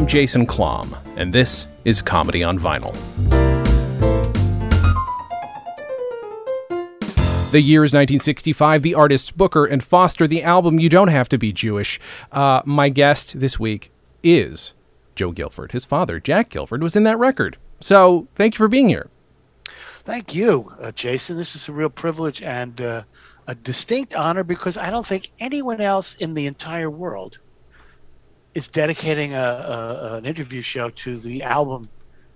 [0.00, 2.90] I'm Jason Klamm, and this is Comedy on Vinyl.
[7.50, 8.80] The year is 1965.
[8.80, 10.26] The artists Booker and Foster.
[10.26, 12.00] The album You Don't Have to Be Jewish.
[12.32, 13.92] Uh, my guest this week
[14.22, 14.72] is
[15.16, 15.72] Joe Gilford.
[15.72, 17.58] His father, Jack Gilford, was in that record.
[17.80, 19.10] So thank you for being here.
[19.66, 21.36] Thank you, uh, Jason.
[21.36, 23.02] This is a real privilege and uh,
[23.46, 27.38] a distinct honor because I don't think anyone else in the entire world
[28.54, 31.88] is dedicating a, a, an interview show to the album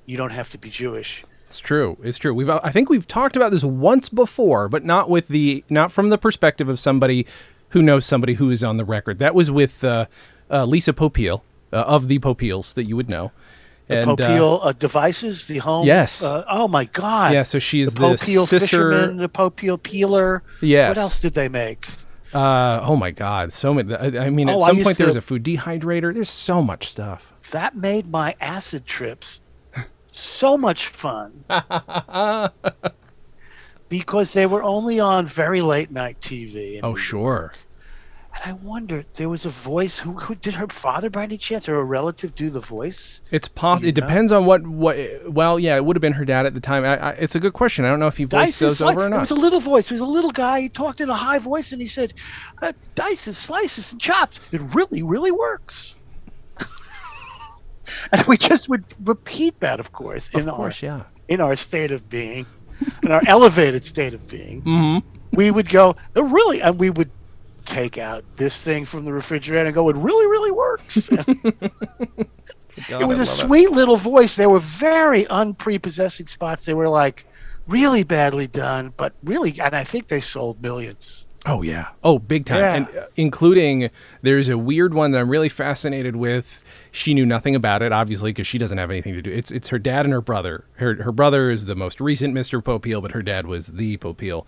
[0.07, 1.97] "You Don't Have to Be Jewish." It's true.
[2.03, 2.35] It's true.
[2.35, 6.09] We've I think we've talked about this once before, but not with the not from
[6.09, 7.27] the perspective of somebody
[7.71, 9.19] who knows somebody who is on the record.
[9.19, 10.07] That was with uh,
[10.51, 13.33] uh, Lisa Popeil uh, of the Popeils that you would know.
[13.89, 15.87] The And, uh, Popeil uh, devices, the home.
[15.87, 16.23] Yes.
[16.23, 17.35] Uh, oh my God.
[17.35, 20.43] Yeah, so she is the the Popeil sister- fisherman, the Popeil peeler.
[20.63, 20.97] Yes.
[20.97, 21.87] What else did they make?
[22.35, 23.95] Uh, oh my God, so many.
[23.95, 26.13] I I mean, at Oh, some point there to- was a food dehydrator.
[26.13, 27.33] There's so much stuff.
[27.53, 29.41] That made my acid trips
[30.13, 31.45] so much fun.
[33.89, 36.81] because they were only on very late night TV.
[36.83, 37.53] Oh sure.
[37.53, 37.64] And
[38.47, 39.99] I wondered, there was a voice.
[39.99, 43.23] Who, who did her father, by any chance, or a relative, do the voice?
[43.31, 44.07] It's poss- Do you It know?
[44.07, 44.99] depends on what what.
[45.27, 46.85] Well, yeah, it would have been her dad at the time.
[46.85, 47.87] I, I, it's a good question.
[47.87, 49.17] I don't know if he voiced those over or not.
[49.17, 49.91] It was a little voice.
[49.91, 50.61] It was a little guy.
[50.61, 52.13] He talked in a high voice, and he said,
[52.61, 54.41] uh, "Dices, slices, and chops.
[54.53, 55.97] It really, really works."
[58.13, 61.05] and we just would repeat that, of course, in of course, our yeah.
[61.29, 62.45] in our state of being,
[63.03, 64.61] in our elevated state of being.
[64.61, 65.09] Mm-hmm.
[65.33, 67.11] We would go, "Oh, really, and we would
[67.65, 71.09] take out this thing from the refrigerator and go, "It really, really works."
[72.89, 74.37] it was a sweet little voice.
[74.37, 76.65] There were very unprepossessing spots.
[76.65, 77.27] They were like
[77.67, 81.25] really badly done, but really, and I think they sold millions.
[81.47, 81.89] Oh yeah.
[82.03, 82.59] Oh, big time.
[82.59, 82.75] Yeah.
[82.75, 83.91] And uh, including
[84.23, 86.65] there's a weird one that I'm really fascinated with.
[86.91, 89.31] She knew nothing about it, obviously, because she doesn't have anything to do.
[89.31, 90.65] It's it's her dad and her brother.
[90.77, 92.63] Her her brother is the most recent Mr.
[92.63, 94.47] Popeil, but her dad was the Popeil.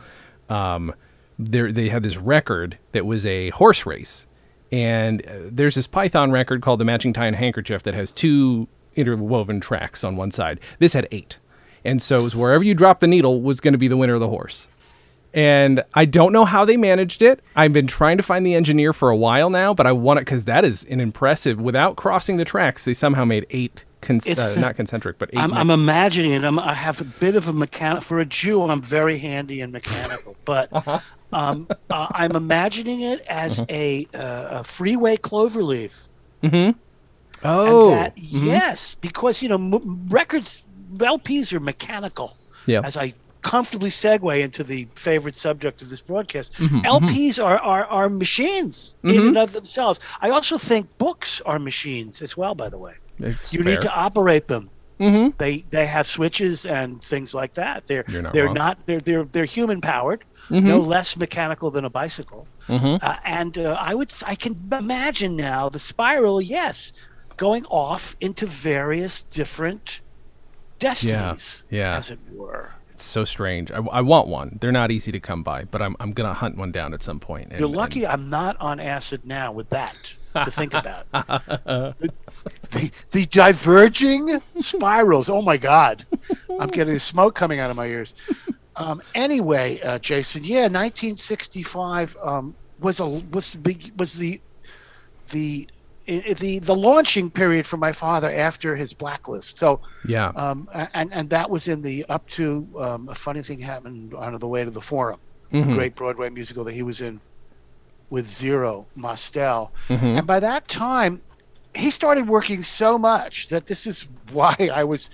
[0.49, 0.94] Um,
[1.38, 4.26] there they had this record that was a horse race,
[4.72, 8.69] and uh, there's this Python record called the Matching Tie and Handkerchief that has two
[8.94, 10.60] interwoven tracks on one side.
[10.78, 11.38] This had eight,
[11.84, 14.28] and so wherever you drop the needle was going to be the winner of the
[14.28, 14.69] horse
[15.36, 17.41] and I don't know how they managed it.
[17.54, 20.22] I've been trying to find the engineer for a while now, but I want it
[20.22, 21.60] because that is an impressive.
[21.60, 25.52] Without crossing the tracks, they somehow made eight, con- uh, not concentric, but 8 I'm,
[25.52, 26.42] I'm imagining it.
[26.42, 28.62] I'm, I have a bit of a mechanic for a Jew.
[28.62, 30.98] I'm very handy and mechanical, but Uh-huh.
[31.32, 36.08] um, uh, I'm imagining it as a, uh, a freeway cloverleaf.
[36.42, 40.62] oh, And that, yes, because you know m- records,
[40.94, 42.36] LPs are mechanical.
[42.66, 43.12] yeah, As I
[43.54, 48.96] comfortably segue into the favorite subject of this broadcast, Mm-hmm, LPs are, are are machines
[49.04, 50.00] in and of themselves.
[50.20, 52.54] I also think books are machines as well.
[52.54, 53.72] By the way, it's you fair.
[53.72, 54.64] need to operate them.
[54.98, 55.26] Mhm.
[55.38, 57.86] They they have switches and things like that.
[57.86, 58.54] They're You're not they're wrong.
[58.64, 60.22] not they're they're they're human powered.
[60.50, 60.68] Mm-hmm.
[60.74, 62.46] No less mechanical than a bicycle.
[62.68, 62.98] Mhm.
[63.02, 66.40] Uh, and uh, I would s- I can imagine now the spiral.
[66.40, 66.92] Yes,
[67.36, 70.00] going off into various different
[70.78, 71.96] destinies, yeah.
[71.96, 72.70] as it were.
[72.96, 73.70] It's so strange.
[73.70, 74.56] I, I want one.
[74.58, 77.20] They're not easy to come by, but I'm I'm gonna hunt one down at some
[77.20, 77.50] point.
[77.50, 81.04] and- You're and- lucky I'm not on acid now with that to think about.
[81.12, 81.94] the,
[82.70, 85.28] the, the diverging spirals.
[85.28, 86.06] Oh my God.
[86.58, 88.14] I'm getting smoke coming out of my ears.
[88.76, 94.40] Um, anyway, uh, Jason, yeah, 1965 um, was a was the big was the
[95.32, 95.68] the
[96.06, 99.59] the the launching period for my father after his blacklist.
[99.59, 100.33] So yeah.
[100.37, 104.39] um, and and that was in the up to um, a funny thing happened on
[104.39, 105.21] the way to the Forum,
[105.53, 105.67] Mhm.
[105.67, 107.21] the great Broadway musical that he was in
[108.11, 110.19] with Zero Mostel, Mhm.
[110.19, 111.22] and by that time,
[111.77, 115.11] he started working so much that this is why I was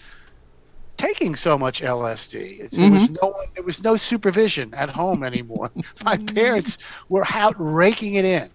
[0.99, 2.59] taking so much LSD.
[2.61, 5.71] It's, There was no there was no supervision at home anymore.
[6.05, 6.79] My parents
[7.09, 8.50] were out raking it in,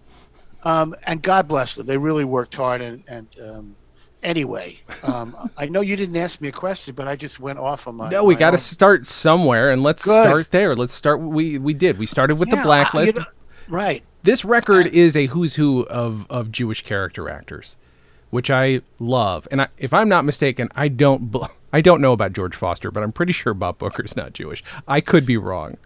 [0.64, 1.86] um, and God bless them.
[1.86, 2.80] They really worked hard.
[2.80, 3.76] And, and um,
[4.22, 7.86] anyway, um, I know you didn't ask me a question, but I just went off
[7.88, 8.08] on my.
[8.10, 10.26] No, we got to start somewhere, and let's Good.
[10.26, 10.74] start there.
[10.74, 11.20] Let's start.
[11.20, 11.98] We we did.
[11.98, 13.14] We started with Yeah, the I- blacklist.
[13.14, 13.26] you know-
[13.68, 14.02] right.
[14.22, 17.76] this record is a who's who of of Jewish character actors,
[18.30, 19.46] which I love.
[19.50, 22.90] And I, if I'm not mistaken, I don't bl- I don't know about George Foster,
[22.90, 24.64] but I'm pretty sure Bob Booker's not Jewish.
[24.88, 25.76] I could be wrong.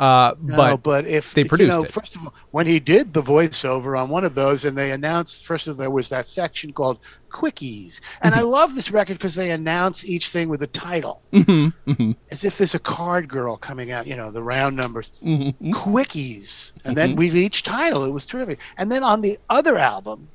[0.00, 1.90] Uh, No, but but, if they you produced know, it.
[1.90, 5.44] first of all, when he did the voiceover on one of those, and they announced
[5.44, 6.98] first of all, there was that section called
[7.30, 8.40] Quickies, and Mm-hmm.
[8.40, 12.56] I love this record because they announce each thing with a title, Mm-hmm, as if
[12.56, 15.72] there's a card girl coming out, you know, the round numbers, Mm-hmm.
[15.74, 18.58] Quickies, and then with each title, it was terrific.
[18.78, 20.28] And then on the other album,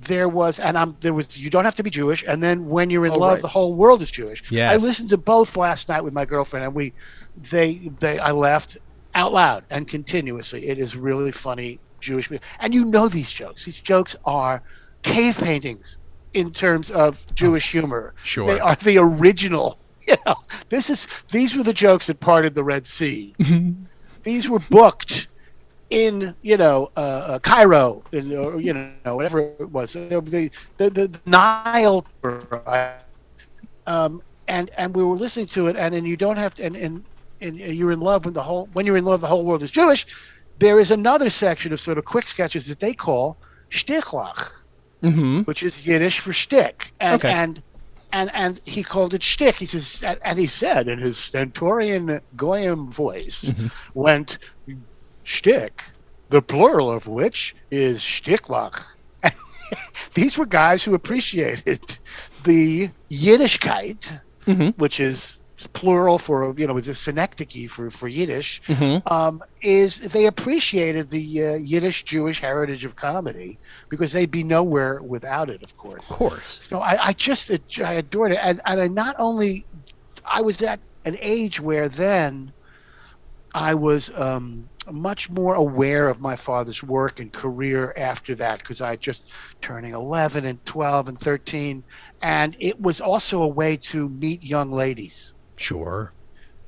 [0.00, 1.38] there was, and I'm there was.
[1.38, 3.42] You don't have to be Jewish, and then when you're in Oh, love, right.
[3.42, 4.42] the whole world is Jewish.
[4.50, 4.68] Yeah.
[4.72, 6.92] I listened to both last night with my girlfriend, and we,
[7.52, 8.78] they, they, I laughed
[9.14, 10.66] out loud and continuously.
[10.68, 13.64] It is really funny Jewish, mu- and you know these jokes.
[13.64, 14.62] These jokes are
[15.02, 15.98] cave paintings
[16.34, 18.14] in terms of Jewish humor.
[18.24, 18.46] Sure.
[18.46, 19.78] They are the original.
[20.08, 20.34] You know,
[20.68, 23.36] this is these were the jokes that parted the Red Sea.
[24.24, 25.28] these were booked
[25.90, 29.92] in you know uh, uh, Cairo, in, or you know whatever it was.
[29.92, 32.04] The the, the, the Nile,
[33.86, 36.76] um, and and we were listening to it, and and you don't have to, and
[36.76, 37.04] and,
[37.42, 38.68] and you're in love with the whole.
[38.72, 40.06] When you're in love, the whole world is Jewish.
[40.58, 43.38] There is another section of sort of quick sketches that they call
[43.70, 44.50] shticklach
[45.02, 45.40] Mm-hmm.
[45.40, 46.92] which is Yiddish for shtick.
[47.00, 47.30] And Okay.
[47.32, 47.62] and
[48.12, 49.56] and and he called it shtick.
[49.58, 53.50] He says, and- he said in his stentorian goyim voice,
[53.94, 54.38] went
[55.24, 55.82] shtick,
[56.28, 58.84] the plural of which is shticklach.
[60.14, 61.80] These were guys who appreciated
[62.44, 64.76] the Yiddishkeit, Mhm.
[64.78, 69.02] which is plural for you know it's a synecdoche for for Yiddish Mhm.
[69.10, 75.02] um, is they appreciated the uh, Yiddish Jewish heritage of comedy because they'd be nowhere
[75.02, 76.10] without it, of course.
[76.10, 76.60] Of course.
[76.62, 77.50] So I, I just
[77.80, 79.64] I adored it, and, and I not only
[80.24, 82.52] I was at an age where then
[83.54, 88.80] I was um, much more aware of my father's work and career after that because
[88.80, 89.30] I just
[89.60, 91.84] turning 11 and 12 and 13,
[92.22, 95.31] and it was also a way to meet young ladies
[95.62, 96.12] Sure.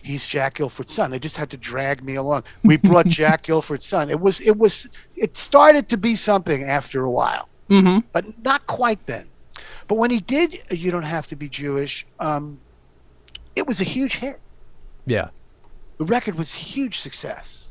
[0.02, 1.10] he's Jack Gilford's son.
[1.10, 2.44] They just had to drag me along.
[2.62, 4.10] We brought Jack Gilford's son.
[4.10, 8.06] It was it was it started to be something after a while, Mm-hmm.
[8.12, 9.26] but not quite then.
[9.88, 12.06] But when he did, you don't have to be Jewish.
[12.20, 12.58] Um,
[13.56, 14.40] it was a huge hit.
[15.06, 15.28] Yeah.
[15.98, 17.70] The record was a huge success.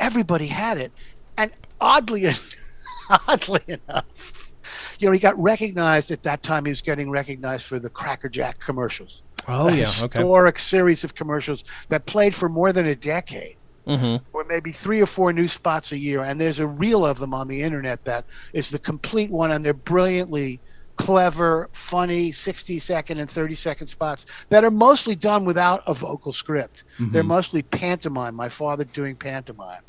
[0.00, 0.90] Everybody had it,
[1.38, 1.50] and
[1.80, 2.26] oddly,
[3.28, 4.52] oddly enough,
[4.98, 6.64] you know, he got recognized at that time.
[6.64, 9.22] He was getting recognized for the Cracker Jack commercials.
[9.48, 9.90] Oh yeah.
[10.02, 10.18] Okay.
[10.18, 13.56] historic series of commercials that played for more than a decade
[13.86, 14.24] Mm-hmm.
[14.32, 16.22] or maybe three or four new spots a year.
[16.22, 19.64] And there's a reel of them on the internet that is the complete one, and
[19.64, 20.60] they're brilliantly
[20.94, 26.30] clever, funny 60 second and 30 second spots that are mostly done without a vocal
[26.30, 26.84] script.
[27.10, 29.82] They're mostly pantomime, my father doing pantomime.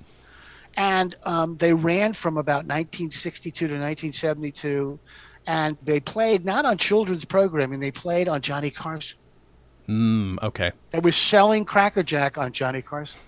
[0.76, 5.00] And um, they ran from about 1962 to 1972.
[5.46, 9.20] And they played not on children's programming, they played on Johnny Carson.
[9.88, 10.72] Mm, okay.
[10.92, 13.20] They were selling Cracker Jack on Johnny Carson.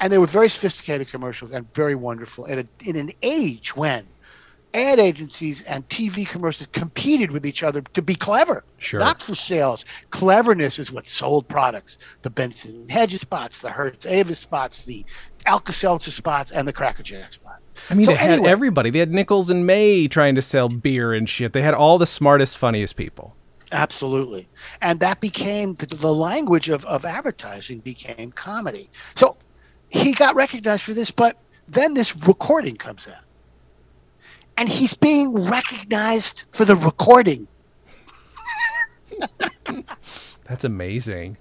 [0.00, 4.06] And they were very sophisticated commercials and very wonderful in, a, in an age when
[4.74, 9.00] ad agencies and TV commercials competed with each other to be clever, Sure.
[9.00, 9.84] not for sales.
[10.10, 11.98] Cleverness is what sold products.
[12.22, 15.04] The Benson and Hedges spots, the Hertz Avis spots, the
[15.46, 17.62] Alka-Seltzer spots, and the Cracker Jack spots.
[17.90, 18.90] I mean, So they had everybody.
[18.90, 21.52] They had Nichols and May trying to sell beer and shit.
[21.54, 23.34] They had all the smartest, funniest people.
[23.72, 24.48] Absolutely.
[24.80, 28.88] And that became the, language of, of advertising became comedy.
[29.14, 29.36] So
[29.90, 31.36] he got recognized for this, but
[31.66, 33.22] then this recording comes out.
[34.56, 37.46] And he's being recognized for the recording.
[40.44, 41.36] That's amazing.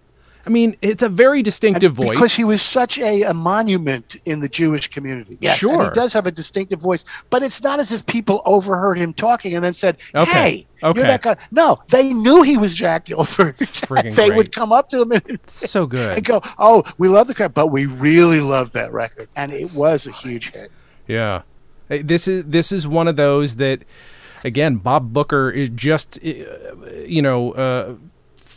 [0.48, 2.10] I mean, it's a very distinctive voice.
[2.12, 5.38] Because he was such a, a monument in the Jewish community.
[5.42, 5.84] Yes, and Sure.
[5.84, 9.56] he does have a distinctive voice, but it's not as if people overheard him talking
[9.56, 11.00] and then said, Okay, "Hey, okay.
[11.00, 14.38] you're that guy." No, they knew he was Jack friggin' they great.
[14.38, 16.24] would come up to him and It's so and good.
[16.24, 20.08] go, "Oh, we love the crap, but we really love that record," and it was
[20.08, 20.72] a huge hit.
[21.08, 21.42] Yeah.
[21.90, 23.84] This is this is one of those that,
[24.46, 26.30] again, Bob Booker is just, uh,
[27.06, 27.94] you know, uh,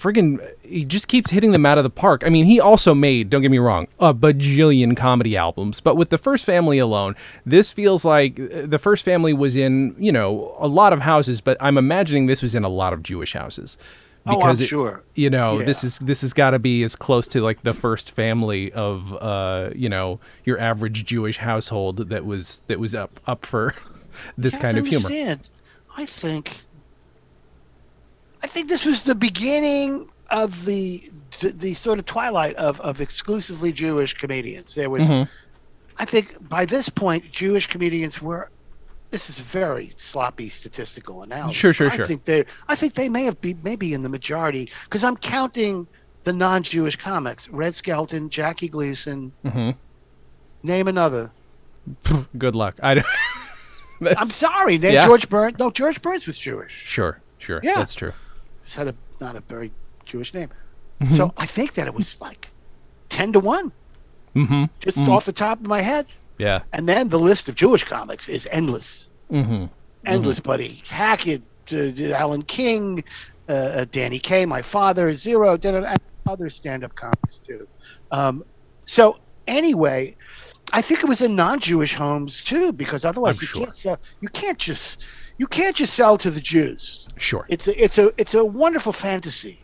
[0.01, 2.23] friggin' he just keeps hitting them out of the park.
[2.25, 6.11] I mean, he also made, don't get me wrong, a bajillion comedy albums, but with
[6.11, 7.15] the First Family alone,
[7.45, 11.41] this feels like uh, the First Family was in, you know, a lot of houses,
[11.41, 13.77] but I'm imagining this was in a lot of Jewish houses.
[14.27, 15.03] Oh, I'm it- sure.
[15.15, 18.11] you know this is this has got to be as close to like the first
[18.11, 23.47] family of uh you know your average jewish household that was that was up up
[23.47, 23.75] for
[24.37, 25.09] this kind of humor
[25.97, 26.61] I think,
[28.43, 31.03] I think this was the beginning of the
[31.41, 34.75] the, the sort of twilight of, of exclusively Jewish comedians.
[34.75, 35.29] There was, Mhm.
[35.99, 38.51] I think, by this point, Jewish comedians were.
[39.11, 41.57] This is very sloppy statistical analysis.
[41.57, 42.05] Sure, sure, I sure.
[42.07, 45.87] think they, I think they may have been maybe in the majority because I'm counting
[46.25, 49.33] the non-Jewish comics: Red Skelton, Jackie Gleason.
[49.45, 49.75] Mhm.
[50.63, 51.31] Name another.
[52.39, 53.07] good luck i don't
[54.19, 55.07] I'm sorry, name Yeah.
[55.07, 55.59] George Burns.
[55.59, 56.73] No, George Burns was Jewish.
[56.73, 57.75] sure sure Yeah.
[57.77, 58.13] that's true
[58.75, 59.73] Had a not a very
[60.05, 60.49] Jewish name.
[61.01, 61.15] Mm-hmm.
[61.15, 62.49] So I think that it was like
[63.09, 63.73] ten to one,
[64.35, 66.07] mm-hmm just off the top of my head.
[66.39, 69.11] yeah And then the list of Jewish comics is endless.
[69.31, 69.67] mm-hmm
[70.05, 70.41] endless.
[70.41, 73.05] Buddy Hackett, uh, Alan King,
[73.49, 75.59] uh, uh, Danny Kaye, my father, Zero,
[76.27, 77.67] other stand-up comics too.
[78.11, 78.45] Um,
[78.85, 80.17] so anyway,
[80.73, 83.65] I think it was in non-Jewish homes too, because otherwise I'm you sure.
[83.65, 83.99] can't sell.
[84.21, 85.05] You can't just
[85.39, 87.00] you can't just sell to the Jews.
[87.21, 87.45] Sure.
[87.49, 89.59] It's a it's a it's a wonderful fantasy.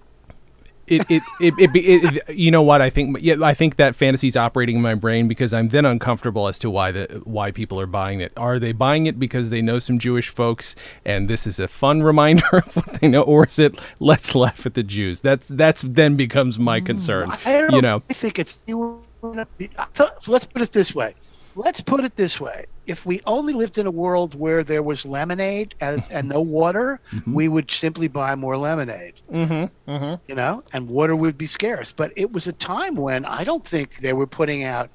[0.87, 3.97] it, it, it, it, it, it- you know what I think yeah I think that
[3.97, 7.81] fantasy's operating in my brain because I'm then uncomfortable as to why the why people
[7.81, 8.33] are buying it.
[8.37, 12.03] Are they buying it because they know some Jewish folks and this is a fun
[12.05, 15.21] reminder of what they know, or is it let's laugh at the Jews?
[15.23, 17.31] That's that's then becomes my concern.
[17.45, 18.61] I don't You know, I think it's.
[18.69, 21.15] you wanna be- I thought- Let's put it this way.
[21.57, 22.67] Let's put it this way.
[22.87, 27.01] If we only lived in a world where there was lemonade as and no water,
[27.27, 29.15] we would simply buy more lemonade.
[29.31, 30.15] mm-hmm, mm-hmm.
[30.29, 31.93] You know, and water would be scarce.
[31.93, 34.91] But it was a time when I don't think they were putting out.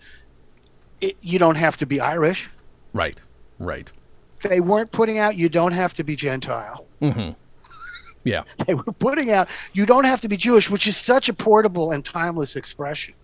[1.01, 2.49] It, you don't have to be Irish.
[2.93, 3.19] right,
[3.59, 3.91] right,
[4.43, 5.35] They weren't putting out.
[5.37, 6.85] You don't have to be Gentile.
[7.01, 7.31] mm-hmm.
[8.23, 9.49] yeah, They were putting out.
[9.73, 13.15] You don't have to be Jewish, which is such a portable and timeless expression.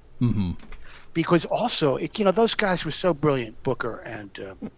[1.17, 1.33] Mm-hmm.
[1.33, 4.71] because also it, you know those guys were so brilliant booker and um,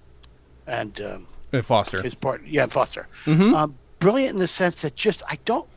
[0.67, 3.53] and um, And Foster, his partner yeah and foster Mhm.
[3.55, 5.67] um, brilliant in the sense that just i don't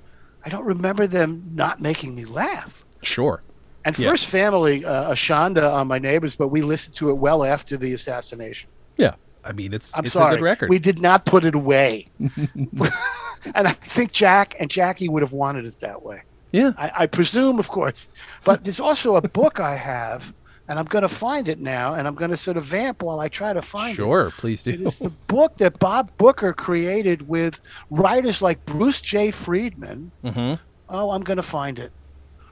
[0.44, 3.42] i don't remember them not making me laugh sure,
[3.84, 4.10] and Yeah.
[4.10, 7.92] first family uh, ashanda on my neighbors but we listened to it well after the
[7.94, 9.14] assassination yeah.
[9.44, 10.68] I mean, it's i'm it's sorry a good record.
[10.70, 12.06] we did not put it away
[13.56, 17.06] and i think jack and jackie would have wanted it that way yeah, I, I
[17.06, 18.08] presume, of course.
[18.44, 20.34] But there's also a book I have,
[20.68, 23.20] and I'm going to find it now, and I'm going to sort of vamp while
[23.20, 23.96] I try to find it.
[23.96, 24.30] sure.
[24.36, 24.70] Please do.
[24.70, 29.30] It is the book that Bob Booker created with writers like Bruce J.
[29.30, 30.10] Friedman.
[30.24, 30.54] Mm-hmm.
[30.88, 31.90] Oh, I'm going to find it.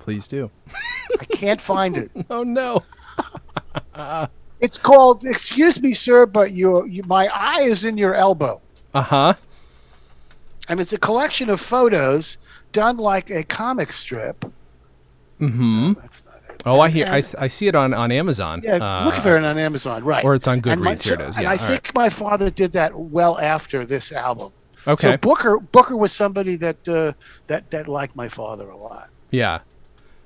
[0.01, 0.51] Please do.
[1.21, 2.11] I can't find it.
[2.31, 2.83] Oh no.
[4.61, 8.61] It's called "Excuse me, sir, but your you, my eye is in your elbow."
[8.93, 9.35] Uh huh.
[10.69, 12.37] And it's a collection of photos
[12.73, 14.45] done like a comic strip.
[15.41, 15.93] Mm-hmm.
[15.95, 16.23] Not it.
[16.67, 17.07] Oh, I hear.
[17.07, 18.61] And- I, I see it on on Amazon.
[18.65, 20.25] Yeah, Uh, look for it on Amazon, right?
[20.25, 21.03] or it's on And my- Goodreads.
[21.05, 21.37] Here it is.
[21.37, 21.51] And Yeah.
[21.51, 21.61] I all right.
[21.61, 24.53] think my father did that well after this album.
[24.87, 25.11] Okay.
[25.13, 27.13] So Booker Booker was somebody that uh,
[27.49, 29.09] that that liked my father a lot.
[29.31, 29.61] Yeah.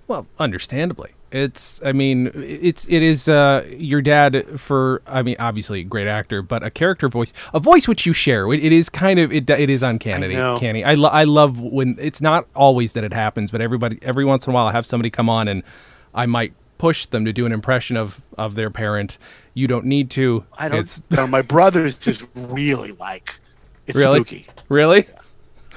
[0.07, 1.11] Well, understandably.
[1.33, 6.07] It's I mean, it's it is uh your dad for I mean, obviously a great
[6.07, 8.53] actor, but a character voice, a voice which you share.
[8.53, 10.37] It, it is kind of it it is uncanny.
[10.41, 10.57] I.
[10.61, 10.85] Canny.
[10.85, 14.47] I lo- I love when it's not always that it happens, but everybody every once
[14.47, 15.65] in a while I have somebody come on and
[16.15, 19.19] I might push them to do an impression of of their parent.
[19.55, 20.45] You don't need to.
[20.59, 21.27] I don't It's, know.
[21.27, 23.39] My brother's just really like
[23.87, 24.19] it's Really?
[24.21, 24.47] spooky.
[24.69, 25.07] really?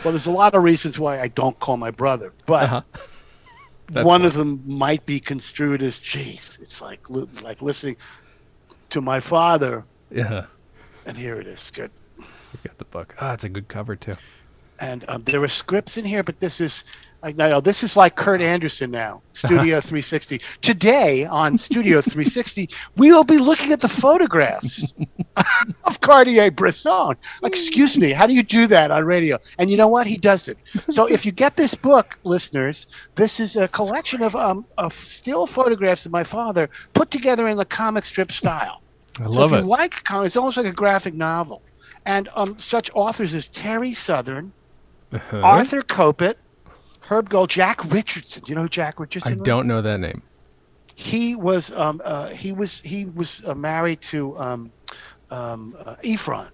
[0.03, 2.81] Well, there's a lot of reasons why I don't call my brother, but Uh-huh.
[4.03, 4.25] One fine.
[4.25, 7.95] of them might be construed as, "Geez, it's like like listening
[8.89, 10.45] to my father." Yeah.
[11.05, 11.71] And here it is.
[11.71, 11.89] Good.
[12.19, 12.25] You
[12.65, 13.15] got the book.
[13.21, 14.15] Ah, it's a good cover too.
[14.79, 16.83] And um, there were scripts in here, but this is
[17.23, 20.39] I know this is like Kurt Andersen now, Studio 360.
[20.61, 24.93] Today on Studio 360, we will be looking at the photographs
[25.85, 27.15] of Cartier-Bresson.
[27.43, 29.37] Excuse me, how do you do that on radio?
[29.57, 30.05] And you know what?
[30.07, 30.59] He does it.
[30.89, 35.47] So if you get this book, listeners, this is a collection of um of still
[35.47, 38.83] photographs of my father put together in the comic strip style.
[39.19, 39.61] I So love if it.
[39.61, 41.63] you like comics, it's almost like a graphic novel.
[42.05, 44.53] And um, such authors as Terry Southern,
[45.11, 45.41] Uh-huh.
[45.41, 46.35] Arthur Kopit,
[47.01, 48.43] Herb Gold, Jack Richardson.
[48.43, 49.33] Do you know who Jack Richardson?
[49.33, 49.45] I was?
[49.45, 50.21] don't know that name.
[50.95, 54.71] He was um, uh, he was he was uh, married to um,
[55.29, 56.49] um, uh, Ephron.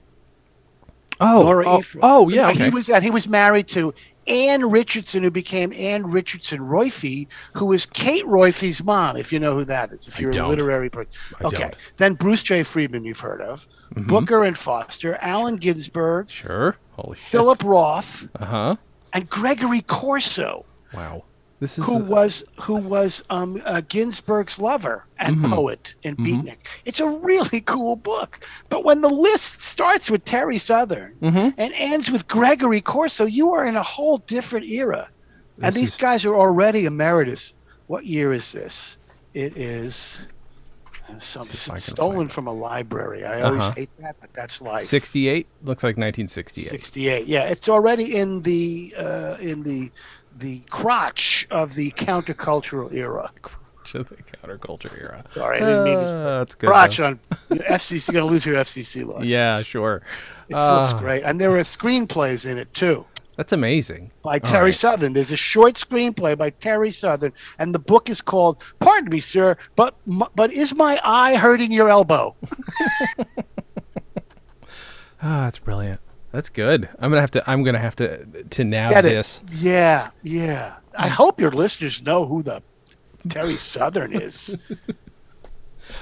[1.20, 2.02] Oh, Nora oh, Ephron.
[2.04, 2.50] oh, yeah.
[2.50, 2.66] Okay.
[2.66, 3.94] He was and he was married to
[4.28, 9.18] Anne Richardson, who became Anne Richardson Roiphe, who is Kate Roiphe's mom.
[9.18, 11.12] If you know who that is, if you're a literary person.
[11.42, 11.58] Okay.
[11.58, 11.76] don't.
[11.98, 12.64] Then Bruce J.
[12.64, 13.68] Friedman, you've heard of.
[13.96, 14.08] Mhm.
[14.08, 16.76] Booker and Foster, Allen Ginsberg, Sure.
[16.96, 17.26] Holy shit.
[17.26, 18.76] Philip Roth, Uh huh.
[19.14, 20.66] and Gregory Corso.
[20.94, 21.24] Wow.
[21.60, 25.50] This is who was who was um, uh, Ginsberg's lover and Mhm.
[25.54, 26.26] poet in Mhm.
[26.44, 26.58] Beatnik.
[26.84, 28.46] It's a really cool book.
[28.70, 31.54] But when the list starts with Terry Southern Mhm.
[31.58, 35.08] and ends with Gregory Corso, you are in a whole different era.
[35.62, 37.54] and these is- guys are already emeritus.
[37.88, 38.98] What year is this?
[39.36, 40.18] It is
[41.20, 43.26] some, See if I can stolen from a library.
[43.26, 43.72] I always Uh-huh.
[43.76, 44.84] hate that, but that's life.
[44.84, 47.28] 68 looks like 1968 68.
[47.28, 49.92] Yeah, it's already in the uh, in the
[50.40, 53.30] the crotch of the countercultural era.
[53.86, 56.04] to the counterculture era Sorry, I didn't mean to.
[56.06, 57.06] Uh, that's good Crotch though.
[57.08, 57.20] on
[57.52, 58.08] FCC.
[58.08, 59.30] You're gonna lose your FCC license.
[59.30, 60.02] yeah sure
[60.48, 60.98] it looks Ah.
[61.00, 64.74] great, and there are screenplays in it too that's amazing by Terry right.
[64.74, 65.14] Southern.
[65.14, 69.58] There's a short screenplay by Terry Southern, and the book is called "Pardon me, sir,
[69.76, 72.36] but m- but is my eye hurting your elbow?"
[75.22, 76.00] ah that's brilliant
[76.32, 76.90] That's good.
[77.00, 77.44] I'm gonna have to.
[77.50, 78.64] I'm gonna have to to
[79.06, 79.10] it.
[79.10, 79.40] this.
[79.52, 80.76] Yeah, yeah.
[80.98, 82.62] I hope your listeners know who the
[83.30, 84.58] Terry Southern is.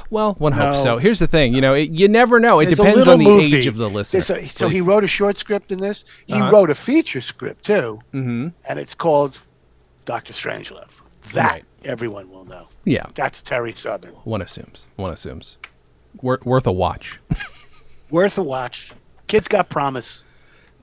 [0.10, 0.84] Well, one hopes No.
[0.84, 0.98] so.
[0.98, 1.54] Here's the thing.
[1.54, 2.60] You know, it, you never know.
[2.60, 3.56] It There's depends on the movie.
[3.56, 4.20] age of the listener.
[4.38, 6.06] A- so he wrote a short script in this.
[6.28, 6.52] He Uh-huh.
[6.52, 8.50] wrote a feature script too, Mm-hmm.
[8.66, 9.42] and it's called
[10.06, 10.90] Doctor Strangelove.
[11.34, 11.66] That Right.
[11.86, 12.68] everyone will know.
[12.86, 13.06] Yeah.
[13.16, 14.12] That's Terry Southern.
[14.24, 14.88] One assumes.
[14.96, 15.58] One assumes.
[16.22, 17.20] Wor- worth a watch.
[18.10, 18.92] Worth a watch.
[19.28, 20.24] Kids got promise.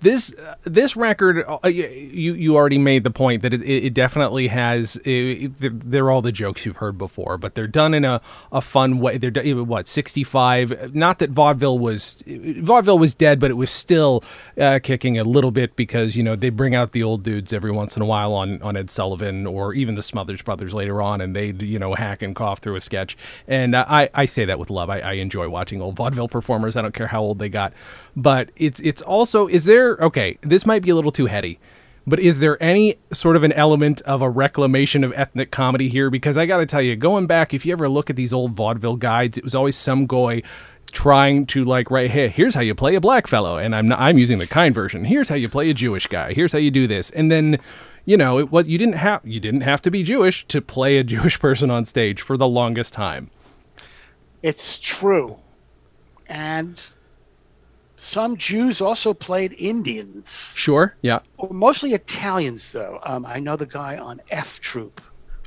[0.00, 4.48] This this record, uh, you you already made the point that it, it it definitely
[4.48, 4.96] has.
[5.04, 8.20] It, it- they're all the jokes you've heard before, but they're done in a,
[8.52, 9.18] a fun way.
[9.18, 9.32] They're
[9.64, 10.94] what sixty five.
[10.94, 14.22] Not that vaudeville was vaudeville was dead, but it was still
[14.60, 17.70] uh, kicking a little bit because you know they bring out the old dudes every
[17.72, 21.20] once in a while on on Ed Sullivan or even the Smothers Brothers later on,
[21.20, 23.16] and they you know hack and cough through a sketch.
[23.46, 24.90] And uh, I I say that with love.
[24.90, 26.76] I, I enjoy watching old vaudeville performers.
[26.76, 27.72] I don't care how old they got,
[28.18, 30.38] but it's it's also is there okay?
[30.42, 31.58] This might be a little too heady.
[32.06, 36.08] But is there any sort of an element of a reclamation of ethnic comedy here?
[36.08, 38.52] Because I got to tell you, going back, if you ever look at these old
[38.52, 40.42] vaudeville guides, it was always some guy
[40.90, 44.00] trying to like right hey here's how you play a black fellow and i'm not,
[44.00, 46.70] i'm using the kind version here's how you play a jewish guy here's how you
[46.70, 47.58] do this and then
[48.06, 50.96] you know it was you didn't have you didn't have to be jewish to play
[50.96, 53.30] a jewish person on stage for the longest time
[54.42, 55.36] It's true.
[56.28, 56.82] And
[58.00, 60.52] some Jews also played Indians.
[60.54, 61.18] sure yeah
[61.50, 62.98] Mostly Italians, though.
[63.04, 65.00] Um, I know the guy on F Troop.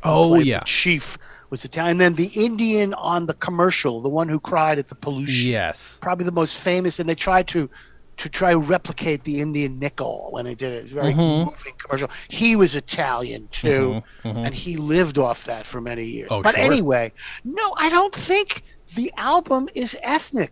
[0.03, 1.17] oh yeah chief
[1.49, 1.91] was Italian.
[1.91, 5.51] And then the Indian on the commercial, the one who cried at the pollution.
[5.51, 6.99] yes Probably the most famous.
[6.99, 7.69] And they tried to
[8.17, 10.75] to try replicate the Indian nickel when they did it.
[10.77, 11.45] It was a very Mhm.
[11.45, 12.09] moving commercial.
[12.29, 14.45] He was Italian too, Mhm, mhm.
[14.45, 16.27] and he lived off that for many years.
[16.31, 16.63] Oh, but sure.
[16.63, 18.63] anyway, no, I don't think
[18.95, 20.51] the album is ethnic.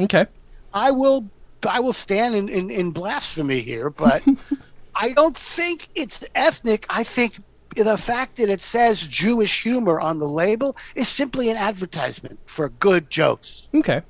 [0.00, 0.26] Okay
[0.72, 1.30] I will
[1.66, 4.22] I will stand in, in, in blasphemy here, but
[4.94, 6.84] I don't think it's ethnic.
[6.90, 7.40] I think
[7.74, 12.68] the fact that it says Jewish humor on the label is simply an advertisement for
[12.68, 13.68] good jokes.
[13.74, 14.02] okay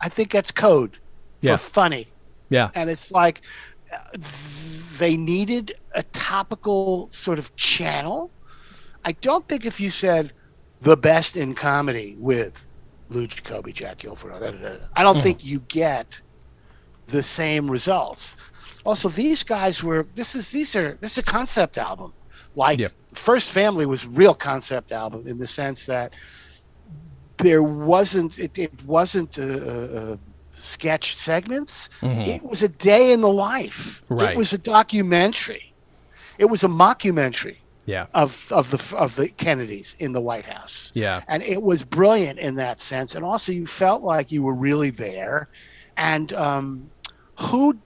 [0.00, 0.96] I think that's code
[1.40, 1.56] Yeah.
[1.56, 2.06] for funny.
[2.50, 3.42] yeah And it's like
[4.98, 8.32] they needed a topical sort of channel.
[9.04, 10.32] I don't think if you said
[10.80, 12.64] the best in comedy with
[13.08, 15.22] Lou Jacobi, Jack Gilford, da, da, da, I don't Mhm.
[15.22, 16.06] think you get
[17.06, 18.34] the same results.
[18.84, 22.12] Also, these guys were this is these are this is a concept album.
[22.54, 22.92] Like Yep.
[23.14, 26.14] First Family was real concept album in the sense that
[27.38, 30.18] there wasn't it, it wasn't a, a
[30.54, 31.88] sketch segments.
[32.02, 32.26] Mhm.
[32.26, 34.02] It was a day in the life.
[34.08, 34.32] Right.
[34.32, 35.62] It was a documentary.
[36.38, 37.58] It was a mockumentary
[37.92, 41.84] yeah of of the of the Kennedys in the White House, yeah and it was
[41.84, 43.14] brilliant in that sense.
[43.16, 45.48] And also, you felt like you were really there.
[45.96, 46.90] And um,
[47.38, 47.76] who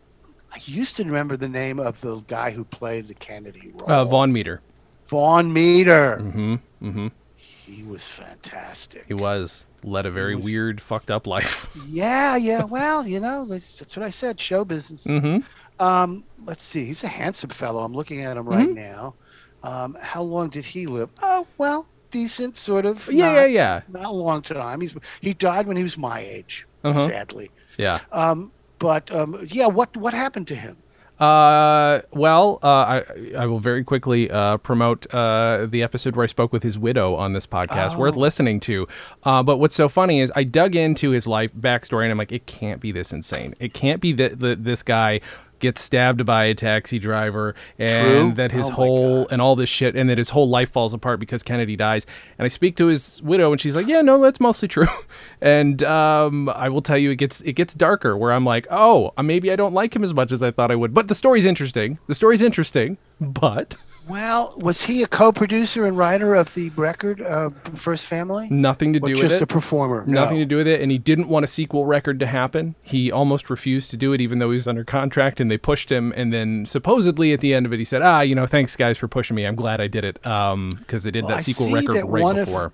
[0.52, 3.90] I used to remember the name of the guy who played the Kennedy role.
[3.92, 4.60] uh, vaughn meader
[5.06, 6.18] Vaughn Meader.
[6.20, 9.04] mm-hmm mm-hmm He was fantastic.
[9.08, 12.64] he was led a very was- weird fucked up life Yeah, yeah.
[12.64, 14.40] Well, you know, that's, that's what I said.
[14.40, 15.04] Show business.
[15.04, 15.38] mm-hmm
[15.78, 16.84] Um, let's see.
[16.86, 17.82] He's a handsome fellow.
[17.84, 18.74] I'm looking at him right Mhm.
[18.74, 19.14] now.
[19.62, 21.10] Um, how long did he live?
[21.22, 23.08] Oh, well, decent, sort of.
[23.10, 24.80] yeah not, yeah yeah Not a long time.
[24.80, 27.06] He's he died when he was my age, Uh-huh.
[27.06, 27.50] sadly.
[27.78, 30.76] yeah Um, but um, yeah, what what happened to him?
[31.18, 33.02] Uh, well, uh, I
[33.38, 37.14] I will very quickly uh, promote uh, the episode where I spoke with his widow
[37.14, 37.96] on this podcast.
[37.96, 38.20] Worth Oh.
[38.20, 38.86] listening to.
[39.24, 42.32] Uh, but what's so funny is I dug into his life backstory, and I'm like,
[42.32, 43.54] it can't be this insane.
[43.60, 45.22] It can't be that this guy
[45.58, 48.32] gets stabbed by a taxi driver and True.
[48.34, 51.20] that his Oh whole and all this shit and that his whole life falls apart
[51.20, 52.06] because Kennedy dies.
[52.38, 54.86] And I speak to his widow and she's like, "Yeah, no, that's mostly true."
[55.38, 58.16] And um, I will tell you, it gets it gets darker.
[58.16, 60.76] Where I'm like, "Oh, maybe I don't like him as much as I thought I
[60.76, 61.98] would." But the story's interesting.
[62.06, 63.76] The story's interesting, but
[64.08, 68.46] Well, was he a co-producer and writer of the record, uh, First Family?
[68.50, 69.28] nothing to do with just it.
[69.30, 70.04] Just a performer?
[70.06, 70.42] Nothing No.
[70.44, 72.76] to do with it, and he didn't want a sequel record to happen.
[72.82, 75.90] He almost refused to do it, even though he was under contract, and they pushed
[75.90, 76.12] him.
[76.16, 78.96] And then supposedly at the end of it, he said, "Ah, you know, thanks guys
[78.96, 79.44] for pushing me.
[79.44, 82.06] I'm glad I did it, um, because they did Well, that I sequel record that
[82.06, 82.72] right one of- before."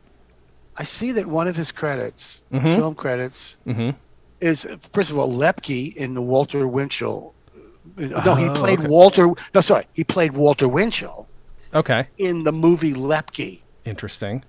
[0.77, 2.77] I see that one of his credits, Mhm.
[2.77, 3.91] film credits, hmm
[4.41, 7.33] is first of all Lepke in the Walter Winchell.
[7.97, 8.89] No, he Oh, played okay.
[8.89, 9.29] Walter.
[9.55, 11.27] No, sorry, he played Walter Winchell
[11.75, 14.45] Okay, in the movie Lepke, interesting.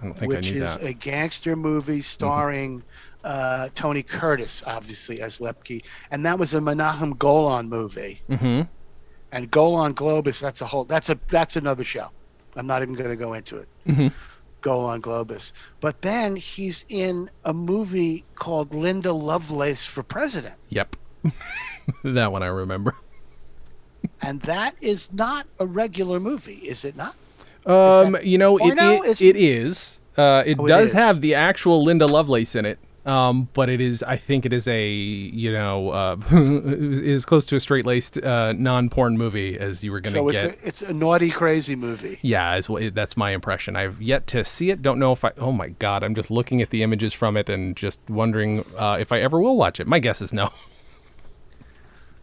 [0.00, 0.78] I don't think I which knew that.
[0.78, 0.86] Mm-hmm.
[0.88, 2.82] a gangster movie starring
[3.24, 8.22] uh, Tony Curtis, obviously as Lepke, and that was a Menachem Golan movie.
[8.28, 8.62] hmm
[9.32, 10.84] And Golan Globus, that's a whole.
[10.84, 12.08] That's a that's another show.
[12.56, 13.68] I'm not even going to go into it.
[13.86, 14.08] hmm
[14.62, 15.52] Golan Globus.
[15.80, 20.54] But then he's in a movie called Linda Lovelace for President.
[20.68, 20.96] Yep.
[22.04, 22.94] that one I remember.
[24.22, 27.14] and that is not a regular movie, is it not?
[27.66, 29.02] Um, that you know, it, porno?
[29.02, 30.00] it, Is- it is.
[30.16, 30.92] Uh, it Oh, does is.
[30.94, 32.78] have the actual Linda Lovelace in it.
[33.04, 37.54] Um, but it is, I think it is a, you know, uh, is close to
[37.56, 40.54] a straight laced, uh, non porn movie as you were going to So it's get.
[40.64, 42.18] a, it's a naughty, crazy movie.
[42.22, 43.76] Yeah, is what that's my impression.
[43.76, 44.82] I've yet to see it.
[44.82, 45.30] Don't know if I.
[45.38, 48.96] Oh my god, I'm just looking at the images from it and just wondering uh,
[48.98, 49.86] if I ever will watch it.
[49.86, 50.50] My guess is no.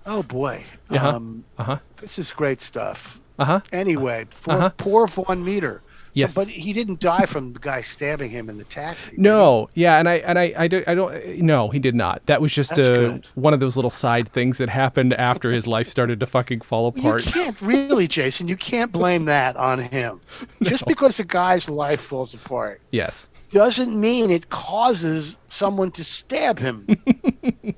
[0.06, 1.16] Oh boy, Uh-huh.
[1.16, 1.78] um, Uh huh.
[1.98, 3.20] this is great stuff.
[3.40, 3.60] Uh huh.
[3.72, 4.70] Anyway, for Uh-huh.
[4.78, 5.82] poor Vaughn Meader.
[5.86, 6.36] So- Yes.
[6.36, 9.14] but he didn't die from the guy stabbing him in the taxi.
[9.18, 12.24] No, yeah, and I and I I don't, I don't no, he did not.
[12.28, 15.66] That was just That's uh, one of those little side things that happened after his
[15.66, 17.26] life started to fucking fall apart.
[17.26, 18.48] You can't really, Jason.
[18.48, 20.22] You can't blame that on him.
[20.62, 23.26] Just because a guy's life falls apart Yes.
[23.52, 26.86] doesn't mean it causes someone to stab him.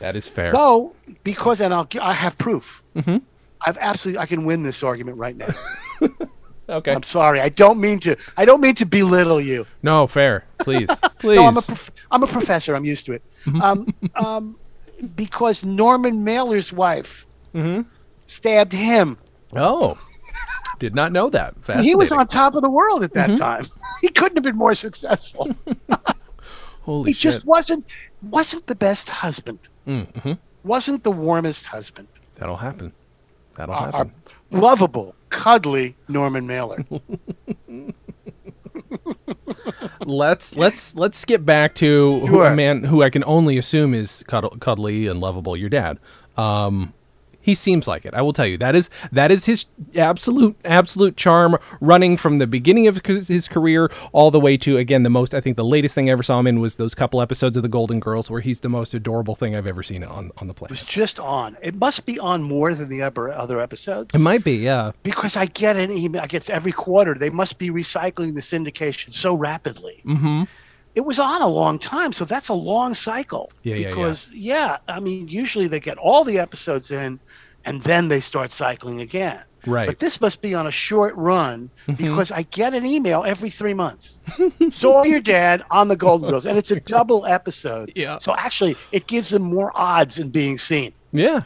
[0.00, 0.52] That is fair.
[0.52, 0.92] Though,
[1.24, 2.82] because and I'll I have proof.
[2.96, 3.22] Mhm.
[3.66, 5.48] I've absolutely I can win this argument right now.
[6.66, 6.94] Okay.
[6.94, 7.40] I'm sorry.
[7.40, 8.16] I don't mean to.
[8.38, 9.66] I don't mean to belittle you.
[9.82, 10.44] No, fair.
[10.60, 10.88] Please.
[11.18, 11.36] Please.
[11.40, 12.74] No, I'm a prof- I'm a professor.
[12.74, 13.22] I'm used to it.
[13.44, 13.60] Mm-hmm.
[13.60, 14.56] Um, um,
[15.14, 17.82] because Norman Mailer's wife mm-hmm.
[18.24, 19.18] stabbed him.
[19.54, 19.98] Oh.
[20.78, 21.54] Did not know that.
[21.82, 23.34] He was on top of the world at Mm-hmm.
[23.34, 23.64] that time.
[24.00, 25.54] He couldn't have been more successful.
[26.82, 27.20] Holy he shit.
[27.32, 27.84] just wasn't
[28.22, 29.58] wasn't the best husband.
[29.86, 30.32] Mm-hmm.
[30.64, 32.08] Wasn't the warmest husband.
[32.36, 32.92] That'll happen.
[33.56, 34.12] That'll Our, our happen.
[34.50, 36.84] lovable, cuddly Norman Mailer.
[40.00, 44.24] let's let's let's skip back to who, a man who I can only assume is
[44.24, 45.56] cuddle, cuddly and lovable.
[45.56, 45.98] Your dad.
[46.36, 46.92] Um,
[47.44, 48.14] he seems like it.
[48.14, 52.46] I will tell you that is that is his absolute absolute charm, running from the
[52.46, 55.34] beginning of his career all the way to again the most.
[55.34, 57.62] I think the latest thing I ever saw him in was those couple episodes of
[57.62, 60.54] The Golden Girls, where he's the most adorable thing I've ever seen on on the
[60.54, 61.58] It was just on.
[61.60, 64.14] It must be on more than the other other episodes.
[64.14, 64.92] It might be, yeah.
[65.02, 66.22] because I get an email.
[66.22, 67.12] I get every quarter.
[67.12, 70.00] They must be recycling the syndication so rapidly.
[70.06, 70.44] Mm-hmm.
[70.94, 73.50] It was on a long time, so that's a long cycle.
[73.62, 73.88] Yeah, yeah, yeah.
[73.88, 77.18] because yeah, I mean, usually they get all the episodes in,
[77.64, 79.40] and then they start cycling again.
[79.66, 79.86] Right.
[79.86, 81.96] But this must be on a short run Mhm.
[81.96, 84.18] because I get an email every three months.
[84.70, 87.90] Saw your dad on the Golden Girls, and it's a double episode.
[87.96, 88.18] Yeah.
[88.18, 90.92] So actually, it gives them more odds in being seen.
[91.12, 91.40] Yeah.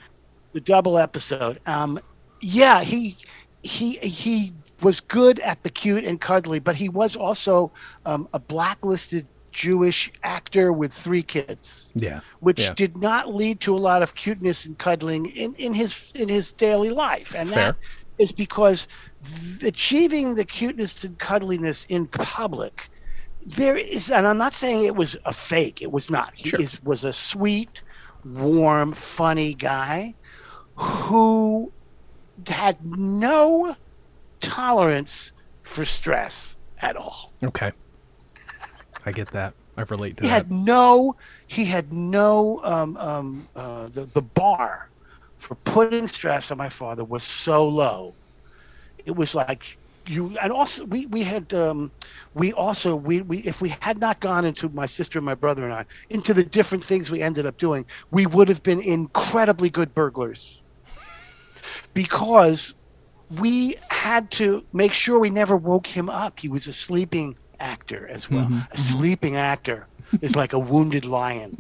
[0.52, 1.60] The double episode.
[1.66, 2.00] Um,
[2.40, 3.16] yeah, he
[3.62, 4.50] he he
[4.82, 7.70] was good at the cute and cuddly, but he was also
[8.04, 9.26] um, a blacklisted
[9.58, 12.20] Jewish actor with three kids Yeah.
[12.38, 12.74] which Yeah.
[12.74, 16.52] did not lead to a lot of cuteness and cuddling in, in his in his
[16.52, 17.72] daily life and Fair.
[17.72, 17.76] that
[18.18, 18.86] is because
[19.24, 22.88] th- achieving the cuteness and cuddliness in public
[23.46, 26.60] there is and i'm not saying it was a fake it was not he Sure.
[26.60, 27.82] is, was a sweet
[28.24, 30.14] warm funny guy
[30.76, 31.72] who
[32.46, 33.74] had no
[34.38, 37.72] tolerance for stress at all Okay.
[39.08, 39.54] I get that.
[39.76, 40.34] I relate to he that.
[40.34, 41.16] had no
[41.46, 44.90] he had no um, um, uh, the, the bar
[45.38, 48.16] for putting stress on my father was so low
[49.06, 49.64] it was like
[50.06, 51.92] you and also we we had um,
[52.34, 55.64] we also we, we if we had not gone into my sister and my brother
[55.64, 59.70] and I into the different things we ended up doing we would have been incredibly
[59.70, 60.62] good burglars
[61.94, 62.74] because
[63.30, 68.06] we had to make sure we never woke him up he was a sleeping actor
[68.08, 68.50] as well.
[68.50, 69.88] Mhm, a sleeping actor
[70.20, 71.58] is like a wounded lion.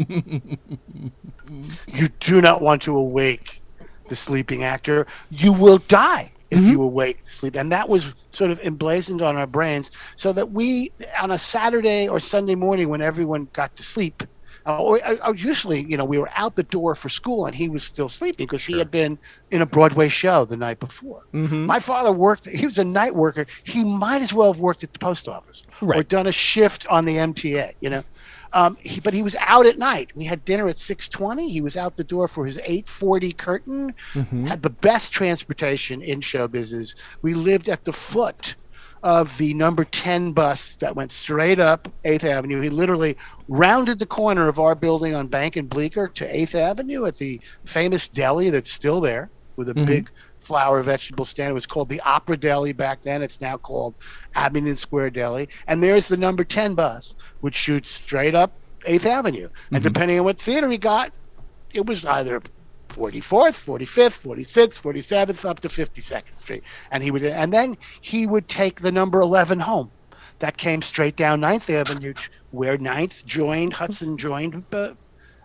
[1.92, 3.62] You do not want to awake
[4.08, 5.06] the sleeping actor.
[5.30, 6.68] You will die if Mhm.
[6.68, 7.56] you awake the sleep.
[7.56, 12.08] And that was sort of emblazoned on our brains so that we on a saturday
[12.08, 14.22] or sunday morning when everyone got to sleep
[14.68, 17.68] uh, or, or usually you know we were out the door for school and he
[17.68, 19.18] was still sleeping because he had been
[19.50, 21.22] in a broadway show the night before.
[21.34, 21.64] Mhm.
[21.66, 23.46] my father worked he was a night worker.
[23.64, 27.04] He might as well have worked at the post office or done a shift on
[27.06, 28.04] the mta you know?
[28.52, 30.10] Um, he, but he was out at night.
[30.14, 33.94] We had dinner at 6.20 he was out the door for his 8.40 curtain.
[34.14, 34.48] Mhm.
[34.48, 38.56] had the best transportation in show business we lived at the foot
[39.02, 43.16] of the number 10 bus that went straight up 8th avenue he literally
[43.48, 47.40] rounded the corner of our building on bank and bleecker to 8th avenue at the
[47.66, 49.86] famous deli that's still there with a Mhm.
[49.86, 51.50] big flower vegetable stand.
[51.50, 53.22] It was called the Opera Deli back then.
[53.22, 53.96] It's now called
[54.34, 55.48] Abingdon Square Deli.
[55.66, 58.54] And there's the number 10 bus, which shoots straight up
[58.86, 59.48] 8th Avenue.
[59.74, 59.84] And Mhm.
[59.84, 61.12] depending on what theater he got,
[61.74, 62.40] it was either
[62.88, 66.64] 44th, 45th, 46th, 47th, up to 52nd Street.
[66.90, 69.90] And he would, and then he would take the number 11 home.
[70.40, 72.14] That came straight down 9th Avenue,
[72.50, 74.90] where 9th joined, Hudson joined uh,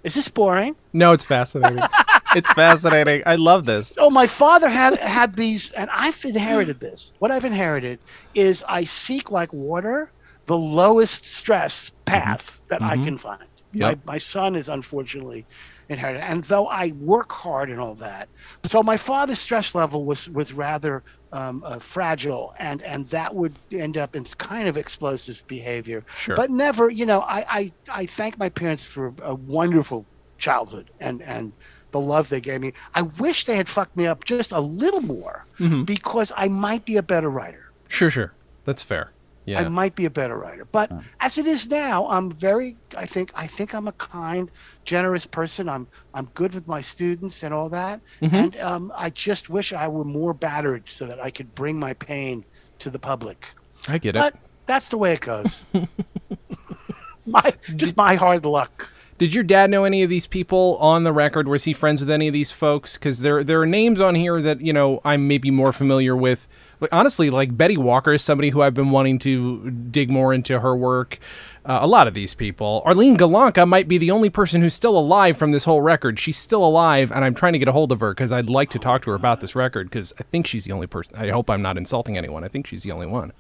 [0.04, 0.76] Is this boring?
[0.94, 1.82] No, it's fascinating.
[2.36, 3.24] it's fascinating.
[3.26, 3.92] I love this.
[3.98, 7.12] Oh, my father had had these, and I've inherited this.
[7.20, 8.00] What I've inherited
[8.36, 10.12] is I seek like water
[10.48, 13.04] the lowest stress path that I Mhm.
[13.06, 13.48] can find.
[13.74, 14.00] Yep.
[14.06, 15.48] My, my son is unfortunately
[15.90, 18.30] inherited, and though I work hard and all that,
[18.66, 23.54] so my father's stress level was was rather um, uh, fragile, and and that would
[23.72, 26.04] end up in kind of explosive behavior.
[26.16, 26.36] Sure.
[26.36, 30.06] But never, you know, I I, I thank my parents for a wonderful
[30.38, 31.52] childhood and and
[31.92, 32.74] the love they gave me.
[32.96, 35.86] I wish they had fucked me up just a little more Mhm.
[35.86, 37.72] because I might be a better writer.
[37.88, 38.34] Sure, sure.
[38.66, 39.12] That's fair.
[39.46, 39.60] Yeah.
[39.60, 40.66] I might be a better writer.
[40.66, 44.50] But as it is now, I'm very I think I think I'm a kind,
[44.86, 45.70] generous person.
[45.70, 48.02] I'm I'm good with my students and all that.
[48.22, 48.34] Mhm.
[48.34, 51.94] And um, I just wish I were more battered so that I could bring my
[51.94, 52.44] pain
[52.80, 53.46] to the public.
[53.88, 54.20] I get it.
[54.20, 55.64] But that's the way it goes.
[57.26, 58.90] my just my hard luck.
[59.20, 61.48] Did your dad know any of these people on the record?
[61.48, 62.98] Was he friends with any of these folks?
[62.98, 66.48] Because there there are names on here that you know I'm maybe more familiar with.
[66.80, 70.60] Like, honestly, like Betty Walker is somebody who I've been wanting to dig more into
[70.60, 71.20] her work.
[71.66, 72.82] Uh, a lot of these people.
[72.86, 76.20] Arlene Golonka might be the only person who's still alive from this whole record.
[76.20, 78.70] She's still alive, and I'm trying to get a hold of her because I'd like
[78.72, 81.16] to talk to her about this record because I think she's the only person.
[81.16, 82.44] I hope I'm not insulting anyone.
[82.44, 83.32] I think she's the only one.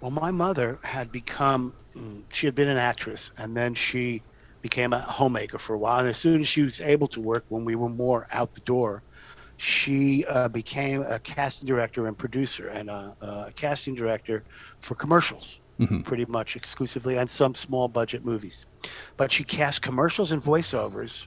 [0.00, 4.22] Well, my mother had become, mm, she had been an actress, and then she
[4.62, 6.00] became a homemaker for a while.
[6.00, 8.60] And as soon as she was able to work, when we were more out the
[8.60, 9.02] door,
[9.58, 14.42] she uh, became a casting director and producer and a, a casting director
[14.80, 16.04] for commercials, Mhm.
[16.04, 18.66] pretty much exclusively, and some small budget movies.
[19.16, 21.26] But she cast commercials and voiceovers.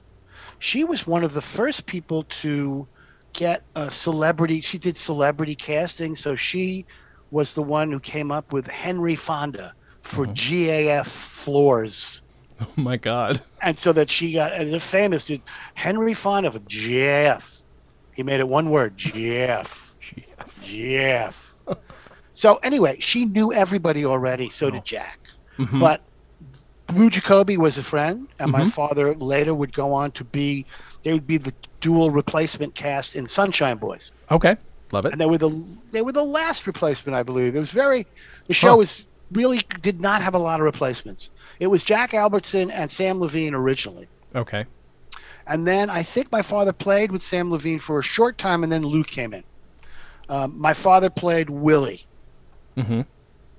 [0.60, 2.88] She was one of the first people to
[3.34, 4.62] get a celebrity.
[4.62, 6.86] She did celebrity casting, so she
[7.32, 12.22] was the one who came up with Henry Fonda for GAF floors.
[12.62, 13.42] Oh my God.
[13.62, 15.40] And so that she got, and the famous is
[15.74, 17.64] Henry Fonda for GAF.
[18.14, 19.92] He made it one word, GAF.
[20.62, 21.45] GAF.
[22.36, 25.20] So anyway, she knew everybody already, so did Jack.
[25.58, 25.80] Mhm.
[25.80, 26.02] But
[26.94, 28.72] Lou Jacobi was a friend, and my Mhm.
[28.72, 30.68] father later would go on to be,
[31.04, 34.56] they would be the dual replacement cast in Sunshine Boys Okay,
[34.92, 35.12] love it.
[35.14, 35.50] and they were the
[35.92, 37.56] they were the last replacement, I believe.
[37.56, 38.06] It was very
[38.48, 38.78] the show Huh.
[38.78, 41.32] was really did not have a lot of replacements.
[41.60, 44.66] It was Jack Albertson and Sam Levene originally, Okay.
[45.48, 48.72] and then I think my father played with Sam Levene for a short time, and
[48.72, 49.44] then Lou came in.
[50.30, 52.02] Um, my father played Willie,
[52.76, 53.02] hmm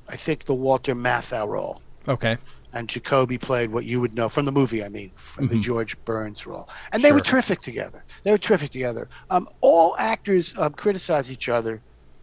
[0.09, 2.37] I think the Walter Matthau role, Okay.
[2.72, 4.85] and Jacobi played what you would know from the movie.
[4.85, 5.62] I mean, from the Mhm.
[5.62, 8.05] George Burns role, and they were terrific together.
[8.24, 9.09] They were terrific together.
[9.31, 11.83] Um, all actors um, criticize each other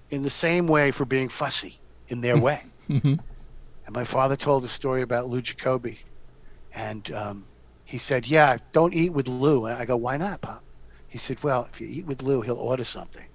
[0.09, 2.61] in the same way for being fussy in their way.
[2.89, 3.15] Mm-hmm.
[3.85, 5.99] And my father told a story about Lou Jacobi,
[6.73, 7.47] and um,
[7.85, 10.63] he said, "Yeah, don't eat with Lou." And I go, "Why not, Pop?"
[11.07, 13.27] He said, "Well, if you eat with Lou, he'll order something,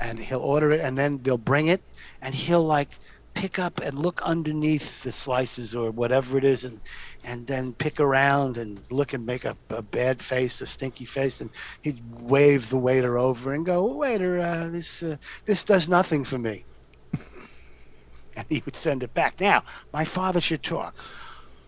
[0.00, 1.82] and he'll order it, and then they'll bring it,
[2.20, 2.92] and he'll like
[3.34, 6.80] pick up and look underneath the slices or whatever it is, and
[7.24, 11.40] and then pick around and look and make a, a bad face, a stinky face,
[11.40, 11.50] and
[11.82, 16.38] he'd wave the waiter over and go, "Waiter, uh, this uh, this does nothing for
[16.38, 16.66] me."
[18.36, 19.40] and he would send it back.
[19.40, 20.96] Now, my father should talk.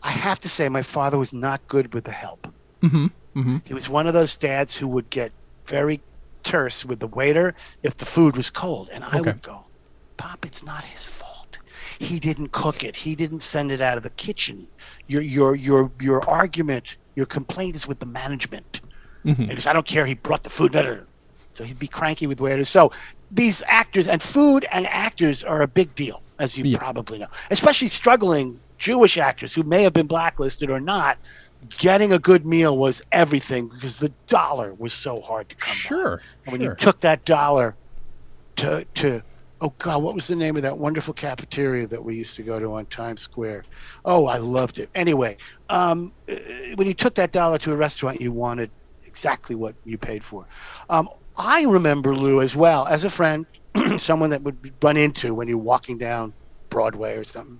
[0.03, 2.47] I have to say, my father was not good with the help.
[2.83, 5.33] hmm hmm He was one of those dads who would get
[5.69, 6.03] very
[6.49, 8.91] terse with the waiter if the food was cold.
[8.93, 9.35] And I Okay.
[9.35, 9.65] would go,
[10.19, 11.59] Pop, it's not his fault.
[12.01, 12.97] He didn't cook it.
[12.97, 14.69] He didn't send it out of the kitchen.
[15.09, 18.81] Your your your your argument, your complaint is with the management.
[19.25, 20.07] hmm Because I don't care.
[20.07, 20.73] He brought the food.
[20.73, 20.97] da.
[21.55, 22.69] So he'd be cranky with waiters.
[22.69, 22.93] So
[23.31, 26.79] these actors and food and actors are a big deal, as you Yeah.
[26.79, 31.19] probably know, especially struggling Jewish actors who may have been blacklisted or not.
[31.77, 35.75] Getting a good meal was everything because the dollar was so hard to come by.
[35.75, 36.23] Sure.
[36.45, 36.71] And when sure.
[36.71, 37.75] you took that dollar
[38.57, 39.23] to to
[39.61, 42.59] oh god, what was the name of that wonderful cafeteria that we used to go
[42.59, 43.65] to on Times Square?
[44.05, 44.89] Oh, I loved it.
[44.95, 45.37] Anyway,
[45.69, 46.37] um, uh,
[46.77, 48.71] when you took that dollar to a restaurant, you wanted
[49.05, 50.47] exactly what you paid for.
[50.91, 53.47] Um, I remember Lou as well as a friend,
[53.97, 56.33] someone that would run into when you're walking down
[56.71, 57.59] Broadway or something.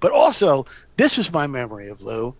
[0.00, 0.66] But also,
[0.96, 2.34] this was my memory of Lou.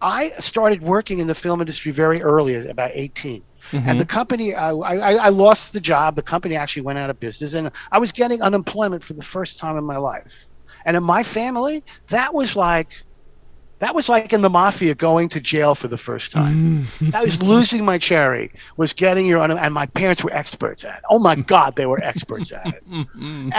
[0.00, 3.86] I started working in the film industry very early, about 18 Mhm.
[3.88, 6.14] and the company I, I, I lost the job.
[6.14, 9.58] The company actually went out of business and i was getting unemployment for the first
[9.58, 10.46] time in my life.
[10.84, 12.90] And in my family that was like
[13.80, 16.86] that was like in the mafia going to jail for the first time.
[17.12, 21.02] I was losing my cherry was getting your and my parents were experts at it.
[21.10, 22.82] Oh my god they were experts at it.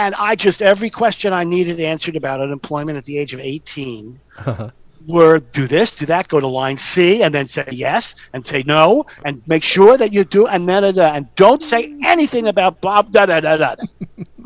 [0.02, 4.20] And i just every question i needed answered about unemployment at the age of 18
[5.08, 8.62] were do this, do that, go to line C, and then say yes, and say
[8.66, 12.46] no, and make sure that you do, and da da da, and don't say anything
[12.46, 13.74] about Bob da da da da.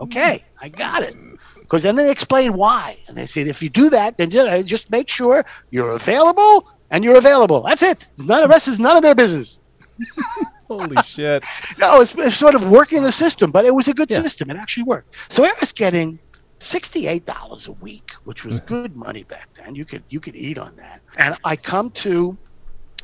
[0.01, 1.15] okay, I got it.
[1.61, 4.91] Because then they explain why, and they say if you do that, then ju- just
[4.91, 7.63] make sure you're available and you're available.
[7.63, 8.07] That's it.
[8.19, 9.59] None of the rest is none of their business.
[10.69, 11.45] Holy shit.
[11.79, 14.21] No, it's, it's sort of working the system, but it was a good Yeah.
[14.23, 14.51] system.
[14.51, 15.15] It actually worked.
[15.29, 16.19] So I was getting
[16.63, 19.67] sixty-eight dollars a week, which was good money back then.
[19.67, 20.97] You could you could eat on that.
[21.17, 22.39] And I come to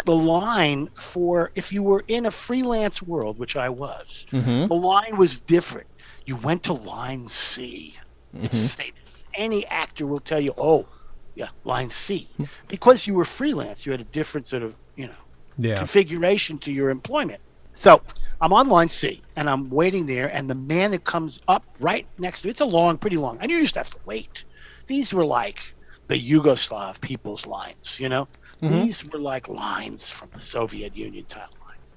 [0.04, 4.26] the line for if you were in a freelance world, which I was.
[4.30, 5.88] hmm The line was different.
[6.26, 7.94] You went to line C.
[8.42, 8.68] It's Mhm.
[8.68, 9.24] famous.
[9.36, 10.88] Any actor will tell you, "Oh,
[11.34, 12.28] yeah, line C,"
[12.68, 13.86] because you were freelance.
[13.86, 15.22] You had a different sort of you know
[15.58, 15.74] Yeah.
[15.76, 17.40] configuration to your employment.
[17.78, 18.02] So
[18.40, 22.08] I'm on line C and I'm waiting there, and the man that comes up right
[22.18, 24.44] next to it's a long, pretty long, and you used to have to wait.
[24.88, 25.60] These were like
[26.08, 28.28] the Yugoslav people's lines, you know?
[28.62, 28.70] Mhm.
[28.70, 31.96] These were like lines from the Soviet Union type lines.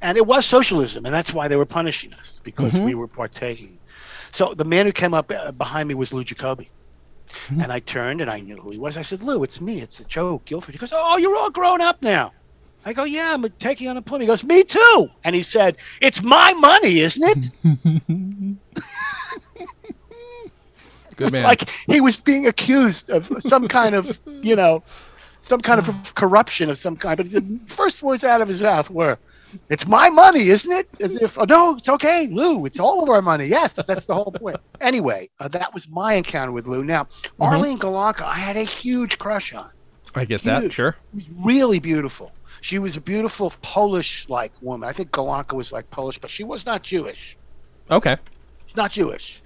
[0.00, 2.84] And it was socialism, and that's why they were punishing us because Mhm.
[2.86, 3.78] we were partaking.
[4.32, 6.70] So the man who came up uh, behind me was Lou Jacobi.
[7.48, 7.62] Mhm.
[7.62, 8.96] And I turned and I knew who he was.
[8.96, 9.80] I said, Lou, it's me.
[9.80, 10.74] It's a Joe Gilford.
[10.74, 12.32] He goes, Oh, you're all grown up now.
[12.84, 14.22] I go, Yeah, I'm taking on a unemployment.
[14.22, 15.08] He goes, Me too.
[15.24, 17.50] And he said, It's my money, isn't it?
[21.16, 21.42] Good It's man.
[21.42, 24.82] like he was being accused of some kind of, you know,
[25.42, 27.16] some kind of corruption of some kind.
[27.18, 29.18] But the first words out of his mouth were,
[29.68, 32.64] "It's my money, isn't it?" As if, "Oh no, it's okay, Lou.
[32.64, 34.56] It's all of our money." Yes, that's the whole point.
[34.80, 36.82] Anyway, uh, that was my encounter with Lou.
[36.82, 39.70] Now, Arlene Golonka, I had a huge crush on.
[40.14, 40.72] I get that.
[40.72, 40.96] Sure.
[41.36, 42.32] Really beautiful.
[42.62, 44.88] She was a beautiful Polish-like woman.
[44.88, 47.38] I think Golonka was like Polish, but she was not Jewish.
[47.90, 48.16] Okay.
[48.66, 49.42] She's not Jewish,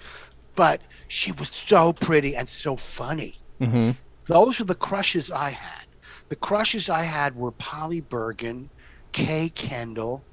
[0.57, 3.43] but she was so pretty and so funny.
[3.61, 3.93] hmm
[4.29, 5.87] Those were the crushes I had.
[6.29, 8.71] The crushes I had were Polly Bergen,
[9.13, 10.27] Kay Kendall,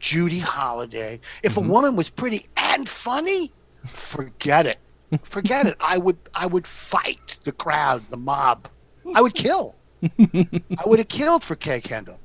[0.00, 1.20] Judy Holliday.
[1.42, 1.66] If Mhm.
[1.66, 3.54] a woman was pretty and funny,
[3.86, 4.80] forget it.
[5.24, 5.76] Forget it.
[5.80, 8.68] I would I would fight the crowd, the mob.
[9.14, 9.78] I would kill.
[10.78, 12.20] I would have killed for Kay Kendall.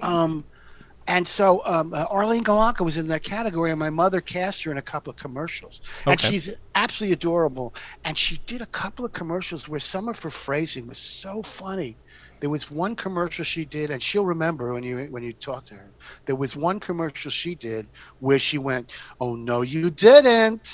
[0.00, 0.44] Um,
[1.06, 4.70] and so um, uh, Arlene Golonka was in that category, and my mother cast her
[4.72, 5.80] in a couple of commercials.
[6.06, 7.74] And she's absolutely adorable.
[8.04, 11.98] And she did a couple of commercials where some of her phrasing was so funny.
[12.40, 15.74] There was one commercial she did, and she'll remember when you when you talk to
[15.74, 15.94] her.
[16.26, 20.68] There was one commercial she did where she went, "Oh no, you didn't."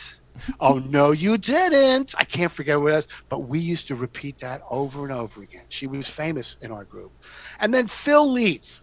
[0.60, 2.14] Oh no, you didn't.
[2.18, 5.42] I can't forget what it was, but we used to repeat that over and over
[5.42, 5.64] again.
[5.68, 7.12] She was famous in our group.
[7.58, 8.80] And then Phil Leeds.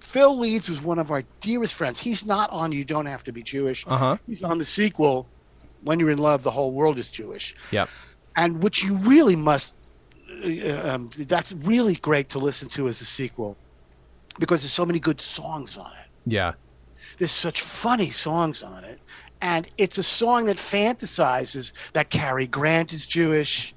[0.00, 1.98] Phil Leeds was one of our dearest friends.
[1.98, 3.84] He's not on You Don't Have to Be Jewish.
[3.86, 4.16] Uh huh.
[4.26, 5.26] He's on the sequel,
[5.82, 7.54] When You're in Love, the Whole World is Jewish.
[7.70, 7.88] Yep.
[8.36, 9.74] And which you really must,
[10.44, 13.56] uh, um, that's really great to listen to as a sequel
[14.38, 16.54] because there's so many good songs on it Yeah.
[17.18, 18.98] there's such funny songs on it
[19.44, 23.74] and it's a song that fantasizes that Cary Grant is Jewish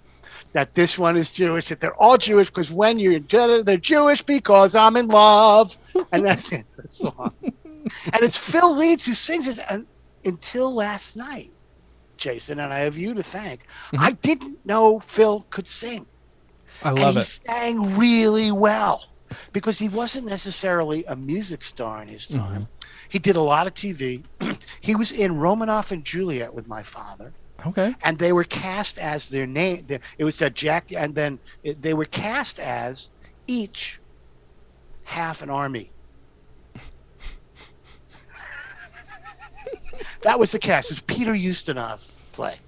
[0.53, 3.19] that this one is Jewish that they're all Jewish because when you're
[3.63, 5.77] they're Jewish because I'm in love
[6.12, 9.86] and that's it the song and it's Phil Leeds who sings it and
[10.23, 11.51] until last night
[12.17, 13.99] Jason and I have you to thank Mhm.
[13.99, 16.08] I didn't know Phil could sing
[16.82, 17.39] I and love he it.
[17.47, 19.03] sang really well
[19.53, 22.63] because he wasn't necessarily a music star in his time.
[22.63, 22.67] Mhm.
[23.10, 24.26] He did a lot of TV.
[24.82, 27.96] he was in Romanoff and Juliet with my father, Okay.
[28.04, 29.86] and they were cast as their name.
[29.86, 33.10] Their, it was a Jack, and then it, they were cast as
[33.48, 34.02] each
[35.04, 35.93] half an army.
[40.24, 40.91] that was the cast.
[40.91, 42.60] It was Peter Ustinov play.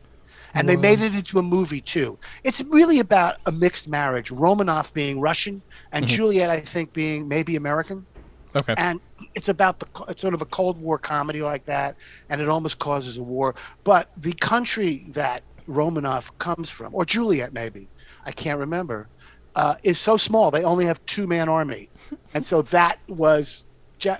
[0.54, 2.19] And they made it into a movie too.
[2.43, 4.32] It's really about a mixed marriage.
[4.32, 6.08] Romanoff being Russian and Mhm.
[6.08, 8.08] Juliet, I think, being maybe American
[8.56, 8.73] Okay.
[8.77, 9.00] and
[9.35, 11.95] it's about the it's sort of a Cold War comedy like that,
[12.29, 13.56] and it almost causes a war.
[13.83, 17.89] But the country that Romanoff comes from, or Juliet maybe,
[18.25, 19.10] I can't remember,
[19.56, 20.50] uh, is so small.
[20.52, 21.91] They only have two man army,
[22.33, 23.65] and so that was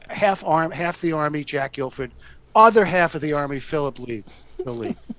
[0.09, 2.13] half arm, half the army, Jack Gilford,
[2.53, 5.15] other half of the army, Philip Leeds, Phil Leeds.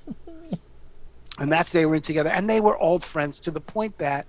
[1.40, 4.26] and that's they were in together, and they were old friends to the point that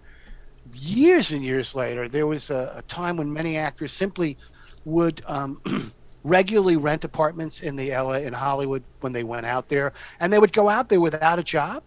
[0.74, 4.38] years and years later, there was a, a time when many actors simply
[4.86, 5.60] would um,
[6.24, 10.40] regularly rent apartments in the LA in Hollywood when they went out there, and they
[10.40, 11.78] would go out there without a job,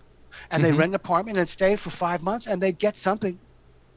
[0.44, 0.64] and Mhm.
[0.64, 3.38] they rent an apartment and stay for five months, and they'd get something.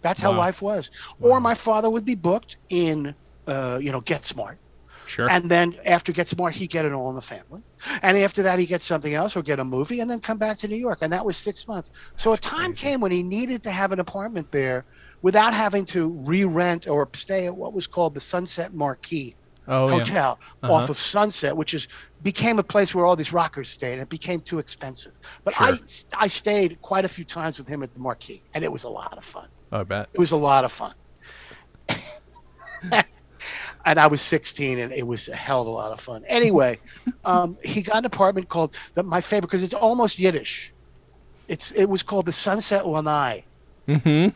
[0.01, 0.33] That's how Wow.
[0.33, 0.89] life was.
[1.19, 1.29] Wow.
[1.29, 3.15] Or my father would be booked in,
[3.47, 4.59] uh, you know, Get Smart,
[5.05, 5.29] Sure.
[5.29, 7.63] And then after Get Smart, he get it all in the family.
[8.01, 10.57] And after that, he gets something else or get a movie and then come back
[10.59, 10.99] to New York.
[11.01, 11.89] And that was six months.
[12.17, 12.75] So a time crazy.
[12.75, 14.85] came when he needed to have an apartment there
[15.22, 19.36] without having to re-rent or stay at what was called the Sunset Marquis
[19.68, 19.93] oh, yeah.
[19.93, 20.74] Hotel Uh-huh.
[20.74, 21.88] off of Sunset, which is
[22.22, 23.93] became a place where all these rockers stayed.
[23.93, 25.13] And it became too expensive.
[25.43, 25.86] But I Sure.
[26.18, 28.89] I stayed quite a few times with him at the Marquis, and it was a
[28.89, 29.47] lot of fun.
[29.72, 30.09] I bet.
[30.13, 30.93] It was a lot of fun.
[33.86, 36.24] and I was 16, and it was a hell of a lot of fun.
[36.28, 36.80] Anyway,
[37.26, 40.74] um, he got an apartment called the, my favorite because it's almost Yiddish.
[41.47, 43.45] It's it was called the Sunset Lanai,
[43.88, 44.36] Mm-hmm.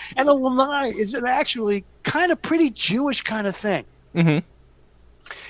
[0.16, 3.84] and a lanai is an actually kind of pretty Jewish kind of thing.
[4.14, 4.46] Mm-hmm.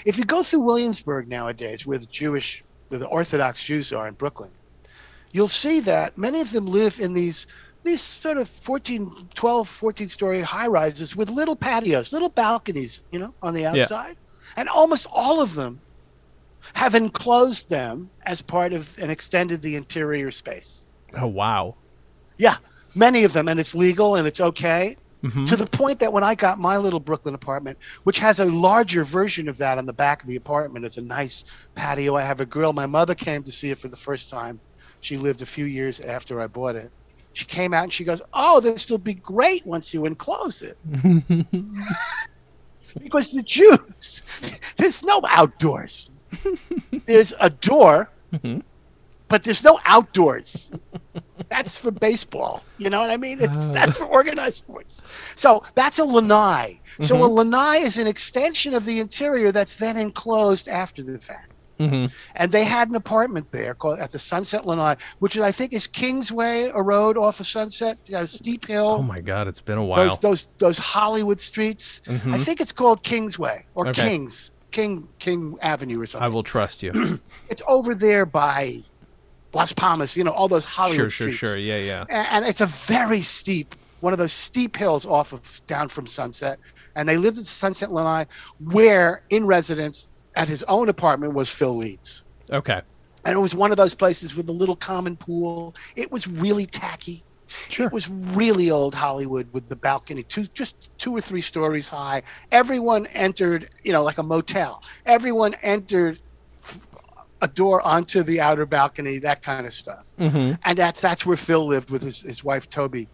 [0.05, 4.15] If you go through Williamsburg nowadays, where the Jewish, where the Orthodox Jews are in
[4.15, 4.51] Brooklyn,
[5.33, 7.47] you'll see that many of them live in these
[7.83, 13.19] these sort of 14, 12, 14 story high rises with little patios, little balconies, you
[13.21, 14.17] know, on the outside.
[14.57, 15.81] And almost all of them
[16.75, 20.83] have enclosed them as part of and extended the interior space.
[21.15, 21.77] Oh wow.
[22.39, 22.57] Yeah,
[22.97, 24.97] many of them, and it's legal and it's okay.
[25.25, 25.47] Mhm.
[25.47, 29.05] To the point that when I got my little Brooklyn apartment, which has a larger
[29.05, 31.43] version of that on the back of the apartment, it's a nice
[31.75, 32.17] patio.
[32.17, 32.73] I have a grill.
[32.73, 34.61] My mother came to see it for the first time.
[35.01, 36.91] She lived a few years after I bought it.
[37.33, 40.77] She came out and she goes, "Oh, this will be great once you enclose it."
[43.01, 44.23] because the Jews,
[44.79, 46.09] there's no outdoors.
[47.07, 48.63] There's a door, Mhm.
[49.29, 50.71] But there's no outdoors.
[51.49, 52.63] That's for baseball.
[52.79, 53.39] You know what I mean?
[53.41, 53.73] It's, Ah.
[53.73, 55.03] that's for organized sports.
[55.37, 56.81] So that's a lanai.
[57.03, 61.53] So a lanai is an extension of the interior that's then enclosed after the fact.
[61.79, 62.11] Mhm.
[62.37, 65.75] And they had an apartment there called at the Sunset Lanai, which is, I think
[65.75, 69.77] is Kingsway, a road off of Sunset, a steep hill Oh my God, it's been
[69.79, 70.09] a while.
[70.09, 72.01] those those those Hollywood streets.
[72.09, 72.43] I Mhm.
[72.43, 74.09] think it's called Kingsway or Okay.
[74.09, 76.25] Kings King King Avenue or something.
[76.25, 76.93] I will trust you.
[77.51, 78.83] It's over there by
[79.57, 80.17] Las Palmas.
[80.17, 81.39] You know all those Hollywood sure, sure, streets.
[81.39, 81.59] sure.
[81.59, 82.05] Yeah, yeah.
[82.09, 86.07] A- And, it's a very steep, one of those steep hills off of down from
[86.07, 86.59] Sunset.
[86.95, 88.27] And they lived at Sunset Lanai,
[88.61, 92.23] where in residence at his own apartment was Phil Leeds.
[92.53, 92.81] Okay.
[93.25, 95.75] And it was one of those places with a little common pool.
[95.97, 97.25] It was really tacky.
[97.69, 97.87] Sure.
[97.87, 102.23] It was really old Hollywood with the balcony, two just two or three stories high.
[102.53, 104.83] Everyone entered, you know, like a motel.
[105.07, 106.19] Everyone entered
[107.43, 110.07] a door onto the outer balcony, that kind of stuff.
[110.19, 110.55] Mm-hmm.
[110.65, 113.09] And that's that's where Phil lived with his, his wife Toby,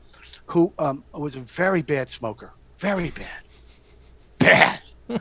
[0.46, 5.20] who um, was a very bad smoker, very bad, bad.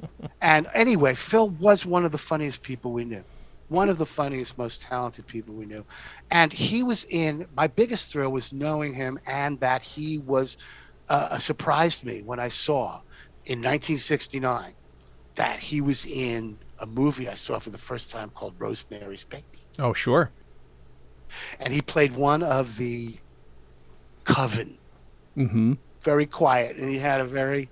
[0.40, 3.24] and anyway, Phil was one of the funniest people we knew,
[3.68, 5.84] one of the funniest, most talented people we knew,
[6.30, 7.46] and he was in.
[7.56, 10.58] My biggest thrill was knowing him, and that he was
[11.08, 13.00] uh, surprised me when I saw
[13.46, 14.72] in 1969
[15.34, 19.44] that he was in a movie I saw for the first time called Rosemary's Baby.
[19.78, 20.30] Oh, sure.
[21.58, 23.16] and he played one of the
[24.24, 24.78] coven.
[25.36, 25.72] Mm-hmm.
[26.02, 27.68] very quiet and he had a very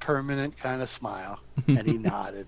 [0.00, 2.46] permanent kind of smile and he nodded.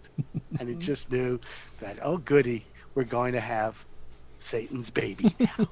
[0.58, 1.38] And he just knew
[1.80, 3.84] that oh goody we're going to have
[4.38, 5.68] satan's baby now.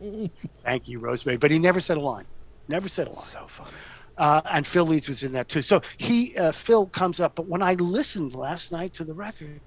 [0.62, 1.38] Thank you rosemary.
[1.38, 2.26] But he never said a line.
[2.68, 3.18] Never said a line.
[3.18, 3.70] So funny.
[4.18, 7.46] Uh, and phil leeds was in that too so he uh, phil comes up but
[7.48, 9.60] when i listened last night to the record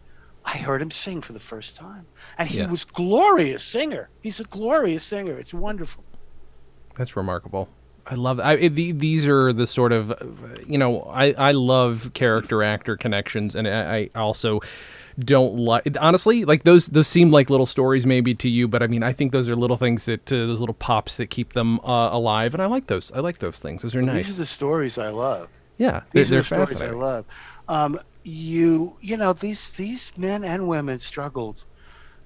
[0.45, 2.67] I heard him sing for the first time, and he Yeah.
[2.67, 4.09] was glorious singer.
[4.21, 5.37] He's a glorious singer.
[5.37, 6.05] It's wonderful.
[6.95, 7.67] That's remarkable.
[8.07, 10.13] I love I, it, the, these are the sort of,
[10.65, 14.61] you know, I, I love character actor connections, and I, I also
[15.19, 18.87] don't like honestly like those those seem like little stories maybe to you, but I
[18.87, 21.79] mean I think those are little things that uh, those little pops that keep them
[21.81, 23.11] uh, alive, and I like those.
[23.11, 23.81] I like those things.
[23.81, 24.27] Those are nice.
[24.27, 25.49] These are the stories I love.
[25.77, 27.25] yeah, they're, These are they're the stories I love.
[27.67, 31.63] Um, you, you know, these these men and women struggled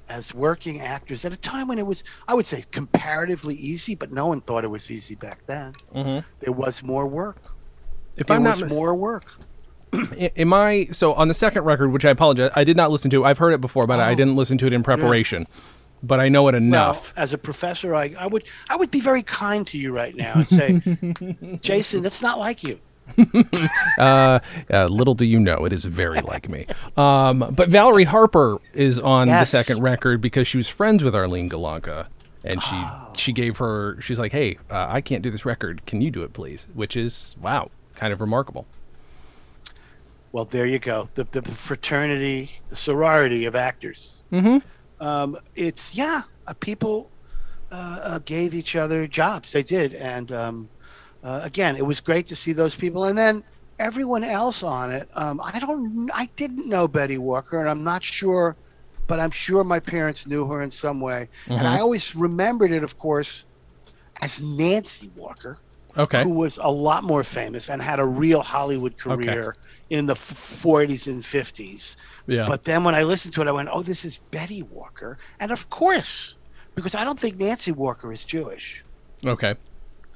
[0.09, 4.11] as working actors at a time when it was, I would say, comparatively easy, but
[4.11, 5.73] no one thought it was easy back then.
[5.95, 6.23] Mhm.
[6.41, 7.37] There was more work.
[8.17, 9.25] If There I'm was not mis- more work.
[9.93, 13.09] I- Am I so on the second record, which I apologize, I did not listen
[13.11, 13.25] to.
[13.25, 14.15] I've heard it before, but I Oh.
[14.15, 15.47] didn't listen to it in preparation.
[16.05, 17.13] But I know it enough.
[17.15, 20.13] Well, as a professor, I, I would I would be very kind to you right
[20.15, 22.77] now and say, Jason, that's not like you.
[23.97, 24.39] uh,
[24.71, 26.65] uh, little do you know, it is very like me.
[26.97, 29.51] Um, but Valerie Harper is on Yes.
[29.51, 32.07] the second record because she was friends with Arlene Golonka,
[32.43, 33.13] and she Oh.
[33.15, 33.99] she gave her.
[34.01, 35.85] She's like, "Hey, uh, I can't do this record.
[35.85, 38.65] Can you do it, please?" Which is wow, kind of remarkable.
[40.33, 41.09] Well, there you go.
[41.15, 44.23] The, the fraternity, the sorority of actors.
[44.33, 44.57] Mm-hmm.
[44.99, 47.13] Um, it's yeah, uh, people
[47.71, 49.51] uh, uh, gave each other jobs.
[49.51, 50.69] They did, and um,
[51.23, 53.05] uh, again, it was great to see those people.
[53.05, 53.43] And then
[53.79, 56.09] everyone else on it, um, I don't.
[56.13, 58.57] I didn't know Betty Walker, and I'm not sure,
[59.07, 61.29] but I'm sure my parents knew her in some way.
[61.57, 61.71] And Mhm.
[61.71, 63.45] I always remembered it, of course,
[64.21, 65.57] as Nancy Walker,
[65.97, 66.23] Okay.
[66.23, 69.41] who was a lot more famous and had a real Hollywood Okay.
[69.93, 70.33] In the f-
[70.63, 71.95] 40s and 50s.
[72.25, 72.45] Yeah.
[72.47, 75.51] But then when I listened to it, I went, "Oh, this is Betty Walker," and
[75.51, 76.35] of course,
[76.73, 78.83] because I don't think Nancy Walker is Jewish.
[79.23, 79.55] okay.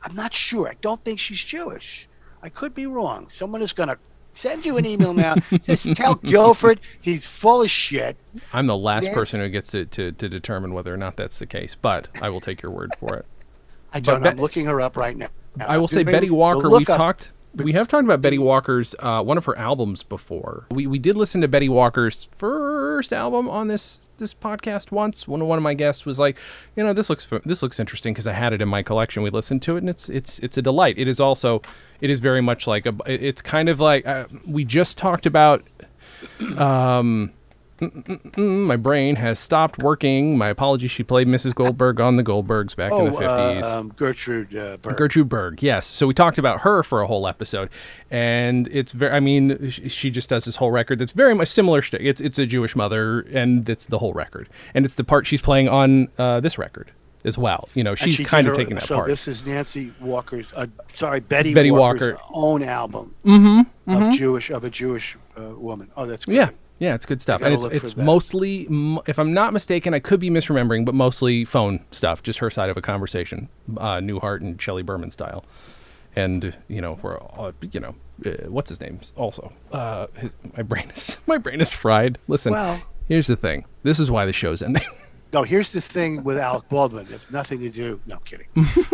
[0.03, 0.67] I'm not sure.
[0.69, 2.07] I don't think she's Jewish.
[2.41, 3.27] I could be wrong.
[3.29, 3.97] Someone is going to
[4.33, 5.35] send you an email now.
[5.61, 8.15] Just tell Gilford he's full of shit.
[8.53, 9.13] I'm the last Yes.
[9.15, 12.29] person who gets to, to, to determine whether or not that's the case, but I
[12.29, 13.25] will take your word for it.
[13.93, 15.29] i don't know i'm looking her up right now.
[15.59, 16.69] I will say Betty Walker.
[16.69, 17.31] We've up- talked.
[17.63, 20.67] We have talked about Betty Walker's uh, one of her albums before.
[20.71, 25.27] We we did listen to Betty Walker's first album on this this podcast once.
[25.27, 26.37] One one of my guests was like,
[26.75, 29.23] you know, this looks this looks interesting because I had it in my collection.
[29.23, 30.97] We listened to it and it's it's it's a delight.
[30.97, 31.61] It is also
[32.01, 32.95] it is very much like a.
[33.05, 35.63] It's kind of like uh, we just talked about.
[36.57, 37.33] Um,
[38.37, 40.37] my brain has stopped working.
[40.37, 40.91] My apologies.
[40.91, 41.53] She played Mrs.
[41.53, 43.65] Goldberg on the Goldbergs back in Oh, the fifties.
[43.65, 44.97] uh, um, Gertrude uh, Berg.
[44.97, 45.85] Gertrude Berg, yes.
[45.85, 47.69] So we talked about her for a whole episode,
[48.09, 49.11] and it's very.
[49.13, 51.81] I mean, sh- she just does this whole record that's very much similar.
[51.81, 55.27] St- it's it's a Jewish mother, and it's the whole record, and it's the part
[55.27, 56.91] she's playing on uh, this record
[57.25, 57.67] as well.
[57.73, 59.07] You know, she's she kind of her- taking that so part.
[59.07, 62.23] this is Nancy Walker's, uh, sorry, Betty, Betty Walker's Walker.
[62.33, 63.91] own album mm-hmm.
[63.91, 65.89] of Jewish of a Jewish uh, woman.
[65.97, 66.35] Oh, that's great.
[66.35, 66.49] Yeah.
[66.79, 68.67] Yeah, it's good stuff, and it's it's mostly,
[69.07, 72.69] if I'm not mistaken, I could be misremembering, but mostly phone stuff, just her side
[72.69, 75.43] of a conversation, uh, Newhart and Shelley Berman style,
[76.15, 78.99] and you know, for uh, you know, uh, what's his name?
[79.15, 82.19] Also, uh, his, my brain is my brain is fried.
[82.27, 83.65] Listen, Well- here's the thing.
[83.81, 84.83] This is why the show's ending.
[85.33, 87.05] No, here's the thing with Alec Baldwin.
[87.11, 87.99] It's nothing to do.
[88.05, 88.47] No, I'm kidding.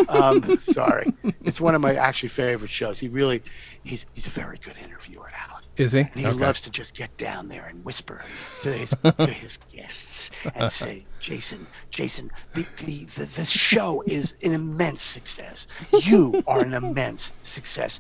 [0.10, 1.14] Um, sorry.
[1.44, 2.98] It's one of my actually favorite shows.
[3.00, 3.44] He really,
[3.84, 5.53] he's he's a very good interviewer, Alec.
[5.78, 6.02] Is he?
[6.02, 6.38] And he Okay.
[6.38, 8.22] loves to just get down there and whisper
[8.62, 14.36] to his to his guests and say, "Jason, Jason, the, the, the, the show is
[14.44, 15.68] an immense success.
[16.04, 18.00] You are an immense success.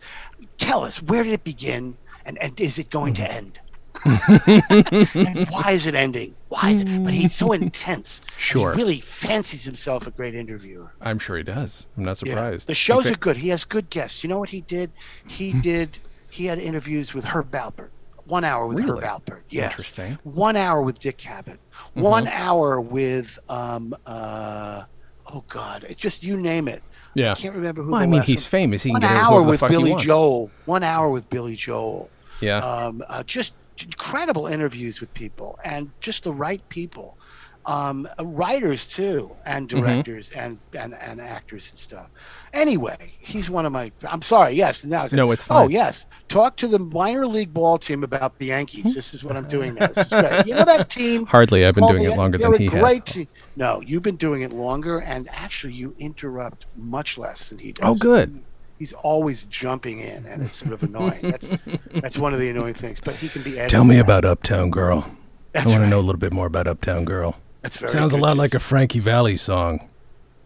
[0.57, 3.59] Tell us where did it begin, and, and is it going to end?
[4.05, 6.36] and why is it ending?
[6.49, 7.03] Why is it?
[7.03, 8.21] But he's so intense.
[8.38, 8.74] Sure.
[8.74, 10.91] He really fancies himself a great interviewer.
[11.01, 11.88] I'm sure he does.
[11.95, 12.34] I'm not Yeah.
[12.34, 12.67] surprised.
[12.67, 13.38] The shows In are good.
[13.38, 14.24] He has good guests.
[14.24, 14.91] You know what he did?
[15.28, 15.61] He hmm.
[15.61, 15.99] did.
[16.34, 17.89] He had interviews with Herb Alpert.
[18.25, 19.03] One hour with Really?
[19.05, 19.41] Herb Alpert.
[19.49, 19.71] Yes.
[19.71, 20.17] Interesting.
[20.23, 21.57] One hour with Dick Cavett.
[21.93, 24.84] One hour with um uh
[25.31, 26.81] oh god, it's just you name it.
[27.13, 27.34] Yeah.
[27.34, 27.91] I can't remember who.
[27.91, 28.81] Well, I mean, he's one- famous.
[28.81, 29.93] He can One get hour with Billy.
[29.95, 30.49] Joel.
[30.65, 32.09] One hour with Billy Joel.
[32.41, 32.57] Yeah.
[32.57, 33.53] Um, uh, just
[33.84, 37.17] incredible interviews with people and just the right people.
[37.66, 39.80] Um, writers too, and Mm-hmm.
[39.82, 42.07] directors and, and and actors and stuff.
[42.53, 43.91] Anyway, he's one of my.
[44.07, 44.53] I'm sorry.
[44.53, 44.84] Yes.
[44.84, 45.66] Now No, it's fine.
[45.66, 46.05] Oh yes.
[46.28, 48.93] Talk to the minor league ball team about the Yankees.
[48.93, 49.88] This is what I'm doing now.
[49.88, 50.45] This is great.
[50.45, 51.26] You know that team.
[51.36, 51.66] Hardly.
[51.66, 53.16] I've been doing the- it longer than he great has.
[53.16, 53.28] team.
[53.55, 57.88] No, you've been doing it longer, and actually, you interrupt much less than he does.
[57.89, 58.41] Oh, good.
[58.78, 61.22] He's always jumping in, and it's sort of annoying.
[61.32, 61.49] That's
[62.01, 62.99] that's one of the annoying things.
[62.99, 63.53] But he can be.
[63.70, 65.05] Tell me about Uptown Girl.
[65.53, 67.36] That's I want to know a little bit more about Uptown Girl.
[67.64, 69.89] That's very Sounds a lot like a Frankie Valli song.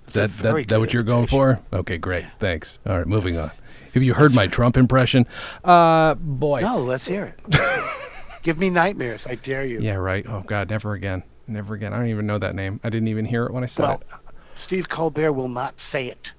[0.08, 1.60] Is that that, that what you're going for?
[1.74, 2.24] Okay, great.
[2.40, 2.80] Thanks.
[2.86, 3.50] All right, moving on.
[3.94, 5.26] Have you heard my Trump impression?
[5.64, 6.62] Uh, boy.
[6.62, 7.60] No, let's hear it.
[8.44, 9.28] Give me nightmares.
[9.28, 9.82] I dare you.
[9.82, 10.26] Yeah, right.
[10.30, 11.24] Oh God, never again.
[11.48, 11.92] Never again.
[11.92, 12.80] I don't even know that name.
[12.84, 14.08] I didn't even hear it when I said Well, it.
[14.56, 16.32] Steve Colbert will not say it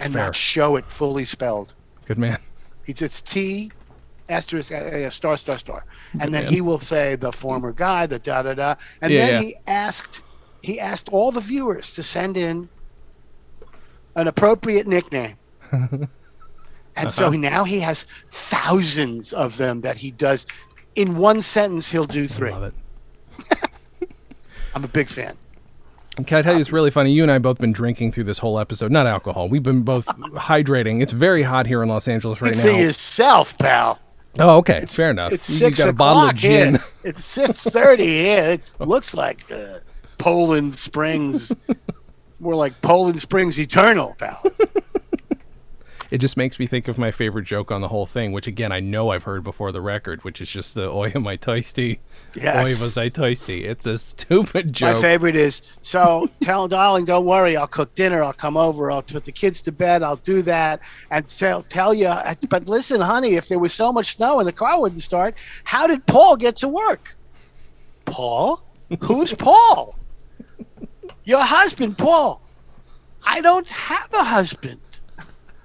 [0.00, 0.26] and Fair.
[0.26, 1.72] not show it fully spelled.
[2.04, 2.38] Good man.
[2.84, 3.70] He says T
[4.32, 5.84] asterisk uh, uh, star star star,
[6.20, 6.52] and then man.
[6.52, 9.40] he will say the former guy, the da da da, and Yeah, then yeah.
[9.40, 10.22] he asked
[10.62, 12.68] he asked all the viewers to send in
[14.16, 15.36] an appropriate nickname.
[16.94, 17.36] And so Uh-huh.
[17.38, 20.44] now he has thousands of them that he does.
[20.94, 22.50] In one sentence, he'll do three.
[22.50, 23.58] Love it.
[24.74, 25.38] I'm a big fan.
[26.26, 27.10] Can I tell you, it's really funny.
[27.10, 28.92] You and I both been drinking through this whole episode.
[28.92, 29.48] Not alcohol.
[29.48, 31.00] We've been both hydrating.
[31.00, 32.72] It's very hot here in Los Angeles right Speak now.
[32.72, 33.98] for yourself, pal.
[34.38, 34.84] Oh, okay.
[34.86, 35.32] Fair enough.
[35.32, 36.74] It's you six got a bottle of gin.
[36.76, 36.84] here.
[37.04, 38.50] It's six thirty here.
[38.52, 39.78] It looks like uh,
[40.18, 41.52] Poland Springs.
[42.38, 44.42] More like Poland Springs Eternal, pal.
[46.12, 48.70] It just makes me think of my favorite joke on the whole thing, which again
[48.70, 52.00] I know I've heard before the record, which is just the "Oi, am I toasty?
[52.34, 52.54] Yes.
[52.54, 54.96] Oi, was I toasty?" It's a stupid joke.
[54.96, 59.02] My favorite is so tell darling, don't worry, I'll cook dinner, I'll come over, I'll
[59.02, 62.14] put the kids to bed, I'll do that, and tell tell you.
[62.46, 65.34] But listen, honey, if there was so much snow and the car wouldn't start,
[65.64, 67.16] how did Paul get to work?
[68.04, 68.62] Paul?
[69.00, 69.98] Who's Paul?
[71.24, 72.42] Your husband, Paul.
[73.24, 74.81] I don't have a husband.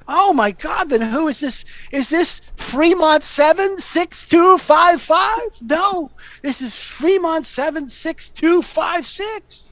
[0.07, 0.89] Oh my God!
[0.89, 1.65] Then who is this?
[1.91, 5.49] Is this Fremont seven six two five five?
[5.61, 9.71] No, this is Fremont seven six two five six.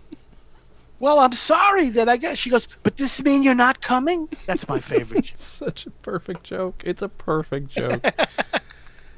[0.99, 4.29] Well, I'm sorry that I guess she goes, but does this mean you're not coming?
[4.45, 5.29] That's my favorite.
[5.33, 6.81] It's such a perfect joke.
[6.86, 8.01] It's a perfect joke.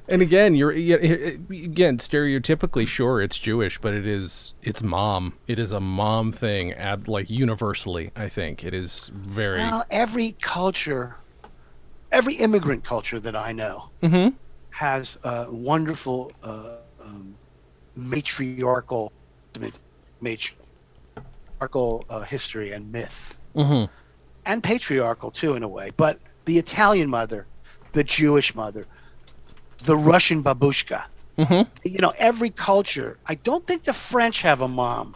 [0.09, 5.37] and again, you're again stereotypically sure it's Jewish, but it is it's mom.
[5.47, 8.11] It is a mom thing, ab, like universally.
[8.15, 9.59] I think it is very.
[9.59, 11.15] well, every culture,
[12.11, 14.35] every immigrant culture that I know Mhm.
[14.71, 17.37] has a wonderful uh, um,
[17.95, 19.11] matriarchal,
[20.21, 23.39] matriarchal uh, history and myth.
[23.55, 23.89] Mhm.
[24.45, 27.47] and patriarchal too in a way but the italian mother
[27.93, 28.85] the jewish mother
[29.83, 31.03] the russian babushka
[31.37, 31.67] Mhm.
[31.85, 35.15] you know every culture i don't think the french have a mom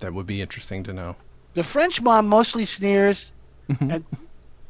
[0.00, 1.16] That would be interesting to know.
[1.54, 3.32] the french mom mostly sneers
[3.80, 4.04] and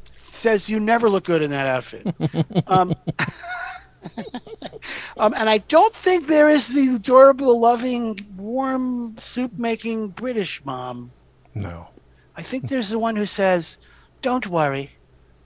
[0.05, 2.07] says you never look good in that outfit
[2.67, 2.93] um,
[5.17, 11.11] um, and i don't think there is the adorable loving warm soup making british mom
[11.55, 11.87] No.
[12.35, 13.77] I think there's the one who says,
[14.23, 14.89] "Don't worry,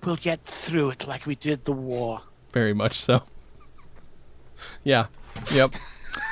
[0.05, 2.21] we'll get through it like we did the war."
[2.51, 3.23] Very much so.
[4.83, 5.07] Yeah.
[5.53, 5.73] Yep.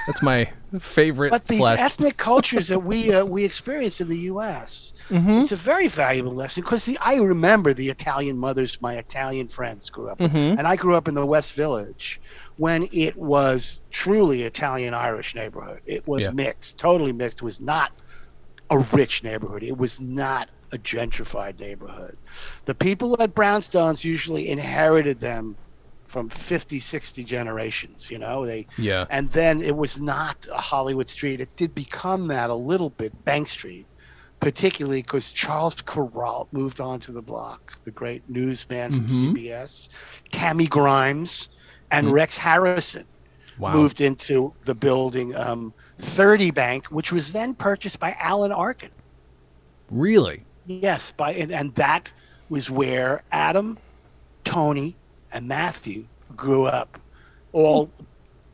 [0.08, 0.50] That's my
[0.80, 1.80] favorite But these slash.
[1.80, 4.94] ethnic cultures that we uh, we experience in the U.S.
[5.10, 5.44] Mhm.
[5.44, 10.10] It's a very valuable lesson because I remember the Italian mothers my Italian friends grew
[10.10, 10.58] up with, Mhm.
[10.58, 12.20] and I grew up in the West Village
[12.58, 15.82] when it was truly Italian Irish neighborhood.
[15.86, 16.32] It was Yeah.
[16.32, 17.40] mixed, totally mixed.
[17.40, 17.92] It was not
[18.72, 19.62] a rich neighborhood.
[19.64, 22.18] It was not a gentrified neighborhood.
[22.66, 25.56] The people at Brownstones usually inherited them
[26.16, 28.46] from 50, 60 generations, you know.
[28.46, 29.06] They Yeah.
[29.12, 31.42] and then it was not a Hollywood street.
[31.42, 33.88] It did become that a little bit, Bank Street,
[34.40, 39.10] particularly because Charles Kuralt moved onto the block, the great newsman from Mhm.
[39.10, 39.90] CBS.
[40.32, 41.50] Tammy Grimes
[41.92, 42.14] and Mhm.
[42.14, 43.08] Rex Harrison
[43.58, 43.74] Wow.
[43.74, 48.92] moved into the building um, 30 Bank, which was then purchased by Alan Arkin.
[49.90, 50.48] Really?
[50.66, 52.12] Yes, by and, and that
[52.50, 53.80] was where Adam,
[54.46, 54.98] Tony,
[55.36, 57.02] and Matthew grew up,
[57.54, 57.94] all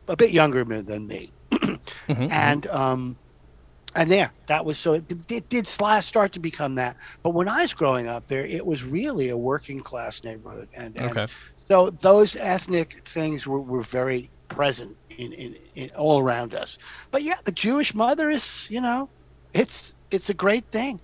[0.07, 1.33] a bit younger than me.
[2.09, 2.31] Mhm.
[2.31, 3.17] and um,
[3.95, 6.97] and there, that was so it, it did sla- start to become that.
[7.23, 10.97] But when I was growing up there, it was really a working class neighborhood, and,
[10.97, 11.33] and Okay.
[11.55, 16.77] so those ethnic things were, were very present in, in, in all around us.
[17.11, 19.09] But yeah, the Jewish mother is, you know,
[19.53, 20.99] it's it's a great thing.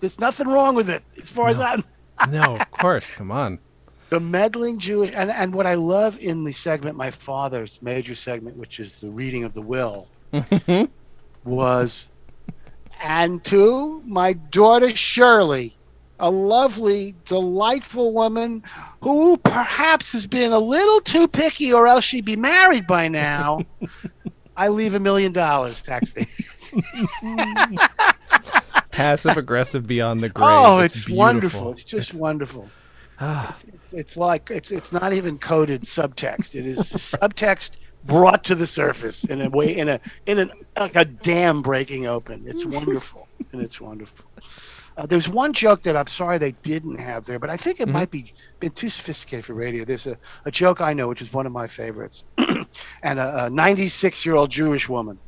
[0.00, 1.82] There's nothing wrong with it as far as I'm
[2.22, 3.10] no, of course.
[3.10, 3.60] Come on.
[4.10, 8.56] The meddling Jewish and, and what I love in the segment, my father's major segment,
[8.56, 10.88] which is the reading of the will, Mhm.
[11.44, 12.10] was
[13.02, 15.74] and to my daughter Shirley,
[16.18, 18.62] a lovely, delightful woman
[19.00, 23.60] who perhaps has been a little too picky or else she'd be married by now.
[24.56, 26.26] I leave a million dollars tax free.
[28.92, 30.46] Passive aggressive beyond the grave.
[30.50, 31.16] Oh, it's, beautiful.
[31.16, 31.70] wonderful.
[31.70, 32.68] It's just wonderful.
[33.20, 36.54] Ah, It's, it's, like it's it's not even coded subtext.
[36.54, 36.78] It is
[37.22, 41.62] subtext brought to the surface in a way in a in an like a dam
[41.62, 42.44] breaking open.
[42.46, 44.30] It's wonderful and it's wonderful.
[44.96, 47.88] Uh, there's one joke that I'm sorry they didn't have there, but I think it
[47.88, 47.92] Mhm.
[47.92, 49.84] might be been too sophisticated for radio.
[49.84, 50.16] There's a,
[50.46, 52.24] a joke I know, which is one of my favorites,
[53.02, 55.20] and a 96 year old Jewish woman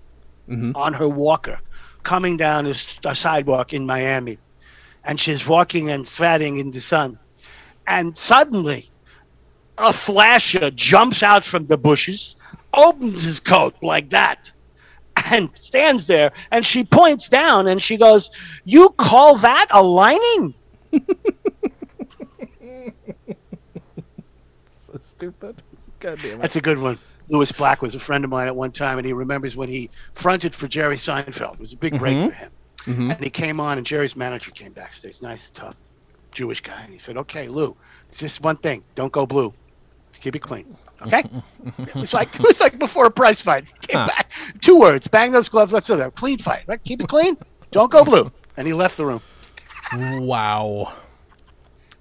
[0.48, 0.72] mhm.
[0.76, 1.58] on her walker
[2.04, 2.70] coming down a,
[3.06, 4.38] a sidewalk in Miami.
[5.04, 7.18] And she's walking and sweating in the sun.
[7.86, 8.88] And suddenly,
[9.78, 12.36] a flasher jumps out from the bushes,
[12.74, 14.52] opens his coat like that,
[15.30, 16.32] and stands there.
[16.50, 18.30] And she points down and she goes,
[18.64, 20.54] You call that a lining?
[24.76, 25.62] So stupid.
[26.00, 26.42] God damn it.
[26.42, 26.98] That's a good one.
[27.28, 29.88] Lewis Black was a friend of mine at one time, and he remembers when he
[30.12, 31.54] fronted for Jerry Seinfeld.
[31.54, 32.26] It was a big break Mhm.
[32.26, 32.50] for him.
[32.84, 33.14] Mhm.
[33.14, 35.22] And he came on, and Jerry's manager came backstage.
[35.22, 35.80] Nice, and tough
[36.32, 36.80] Jewish guy.
[36.82, 37.76] And he said, Okay, Lou,
[38.08, 38.82] it's just one thing.
[38.94, 39.52] Don't go blue.
[40.20, 40.76] Keep it clean.
[41.02, 41.22] Okay?
[41.78, 43.72] it, was like, it was like before a prize fight.
[43.88, 44.06] Came Huh.
[44.06, 44.32] back.
[44.60, 45.08] Two words.
[45.08, 45.72] Bang those gloves.
[45.72, 46.14] Let's do that.
[46.14, 46.62] Clean fight.
[46.66, 46.82] Right?
[46.84, 47.36] Keep it clean.
[47.70, 48.30] Don't go blue.
[48.56, 49.20] And he left the room.
[49.96, 50.92] Wow.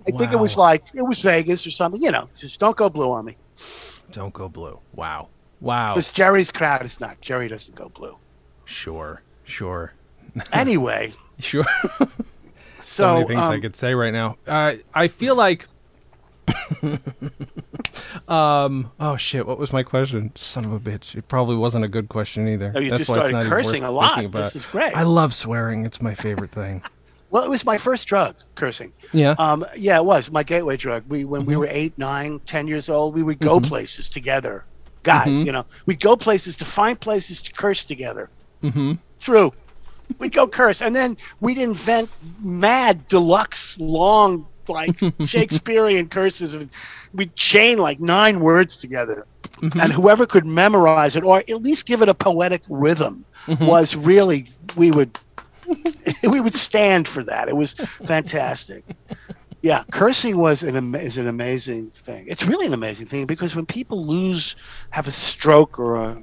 [0.07, 2.01] I think it was like, it was Vegas or something.
[2.01, 3.37] You know, just don't go blue on me.
[4.11, 4.79] Don't go blue.
[4.93, 5.29] Wow.
[5.61, 5.93] Wow.
[5.93, 7.21] Because Jerry's crowd is not.
[7.21, 8.17] Jerry doesn't go blue.
[8.65, 9.21] Sure.
[9.45, 9.93] Sure.
[10.53, 11.65] Anyway, Sure.
[12.91, 14.37] so, so many things I um, could say right now.
[14.47, 15.67] Uh, I feel like.
[18.27, 18.91] um.
[18.99, 19.45] Oh shit!
[19.45, 20.31] What was my question?
[20.35, 21.15] Son of a bitch!
[21.15, 22.71] It probably wasn't a good question either.
[22.71, 24.15] No, you That's just why it's started not cursing a lot.
[24.15, 24.31] thinking.
[24.31, 24.95] This is great.
[24.95, 25.85] I love swearing.
[25.85, 26.81] It's my favorite thing.
[27.31, 28.91] Well, it was my first drug, cursing.
[29.13, 29.35] Yeah.
[29.39, 31.05] Um, yeah, it was my gateway drug.
[31.07, 33.67] We when we were eight, nine, ten years old, we would go Mhm.
[33.69, 34.65] places together,
[35.03, 35.29] guys.
[35.39, 35.45] Mhm.
[35.45, 38.29] You know, we'd go places to find places to curse together.
[38.61, 38.95] mm-hmm.
[39.21, 39.53] True.
[40.19, 42.09] We'd go curse, and then we'd invent
[42.41, 46.55] mad deluxe long like Shakespearean curses.
[46.55, 46.69] and
[47.13, 49.25] We'd chain like nine words together,
[49.61, 49.79] Mm-hmm.
[49.79, 53.67] and whoever could memorize it or at least give it a poetic rhythm Mhm.
[53.67, 55.17] was really we would
[56.23, 57.47] we would stand for that.
[57.47, 58.83] It was fantastic.
[59.61, 62.25] Yeah, cursing was an is an amazing thing.
[62.27, 64.55] It's really an amazing thing because when people lose,
[64.91, 66.21] have a stroke or a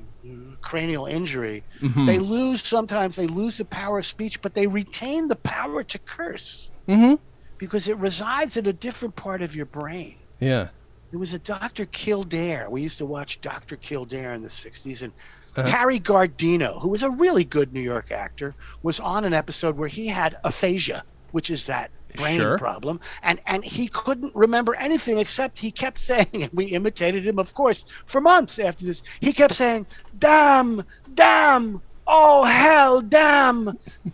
[0.60, 2.06] cranial injury, Mhm.
[2.06, 2.64] they lose.
[2.64, 7.14] Sometimes they lose the power of speech, but they retain the power to curse Mm-hmm.
[7.58, 10.16] because it resides in a different part of your brain.
[10.40, 10.68] Yeah.
[11.10, 11.86] It was a Dr.
[11.86, 12.68] Kildare.
[12.68, 13.76] We used to watch Dr.
[13.76, 15.02] Kildare in the 60s.
[15.02, 15.12] And
[15.56, 15.66] Uh-huh.
[15.68, 19.88] Harry Guardino, who was a really good New York actor, was on an episode where
[19.88, 21.02] he had aphasia,
[21.32, 22.54] which is that brain Sure.
[22.54, 23.00] problem.
[23.22, 27.54] And, and he couldn't remember anything except he kept saying, and we imitated him, of
[27.54, 29.02] course, for months after this.
[29.20, 29.86] He kept saying,
[30.16, 30.82] damn,
[31.12, 33.70] damn, oh, hell, damn,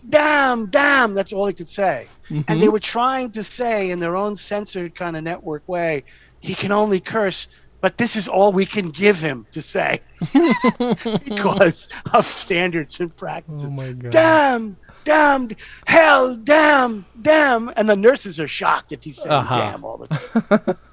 [0.07, 1.13] damn, damn.
[1.13, 2.11] That's all he could say
[2.47, 2.61] and Mm-hmm.
[2.61, 6.03] they were trying to say in their own censored kind of network way
[6.39, 7.47] he can only curse
[7.81, 9.99] but this is all we can give him to say
[11.25, 14.41] because of standards and practices Oh my god.
[14.43, 15.47] damn damn
[15.87, 19.57] hell damn damn and the nurses are shocked if he's saying Uh-huh.
[19.57, 20.77] damn all the time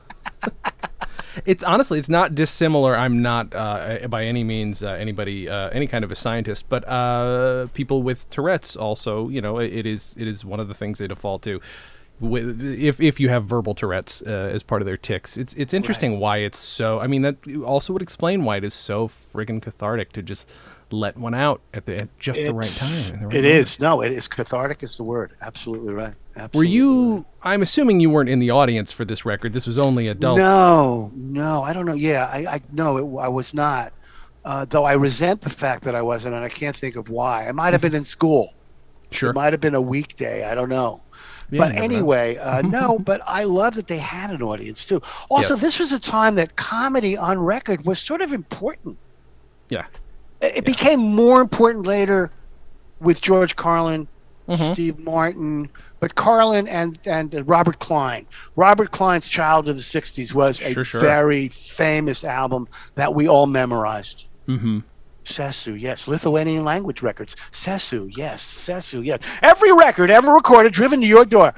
[1.47, 2.95] It's honestly, it's not dissimilar.
[2.97, 6.87] I'm not uh, by any means uh, anybody, uh, any kind of a scientist, but
[6.87, 10.99] uh, people with Tourette's also, you know, it, is it is one of the things
[10.99, 11.59] they default to.
[12.21, 16.21] If if you have verbal Tourette's uh, as part of their tics, it's it's interesting
[16.21, 17.01] why it's so.
[17.01, 20.47] I mean, that also would explain why it is so friggin' cathartic to just
[20.93, 23.21] let one out at the at just the right time.
[23.21, 26.67] the right it is no it is cathartic is the word absolutely right Were absolutely
[26.69, 26.73] right.
[26.75, 27.27] you?
[27.43, 29.53] I'm assuming you weren't in the audience for this record.
[29.53, 30.39] This was only adults.
[30.39, 31.95] No, no, I don't know.
[31.95, 33.93] Yeah, I, I no, it, I was not.
[34.45, 37.49] Uh, though I resent the fact that I wasn't, and I can't think of why.
[37.49, 38.53] I might have been in school.
[39.11, 39.31] Sure.
[39.31, 40.45] It might have been a weekday.
[40.45, 41.01] I don't know.
[41.51, 41.83] Yeah, but you never know.
[41.97, 42.99] anyway, uh, no.
[43.05, 45.01] But I love that they had an audience too.
[45.31, 45.61] Also, Yes.
[45.61, 48.97] this was a time that comedy on record was sort of important.
[49.69, 49.85] Yeah.
[50.43, 52.31] It, it became more important later
[53.01, 54.09] with George Carlin,
[54.49, 54.73] Mhm.
[54.73, 55.71] Steve Martin,
[56.01, 58.27] but Carlin and and uh, Robert Klein.
[58.57, 61.01] Robert Klein's Child of the '60s was a Sure, sure.
[61.01, 62.67] very famous album
[62.97, 64.29] that we all memorized.
[64.49, 64.81] Mm-hmm.
[65.25, 66.09] Sesu, yes.
[66.09, 67.37] Lithuanian language records.
[67.53, 68.43] Sesu, yes.
[68.43, 69.21] Sesu, yes.
[69.43, 71.55] Every record ever recorded driven to your door.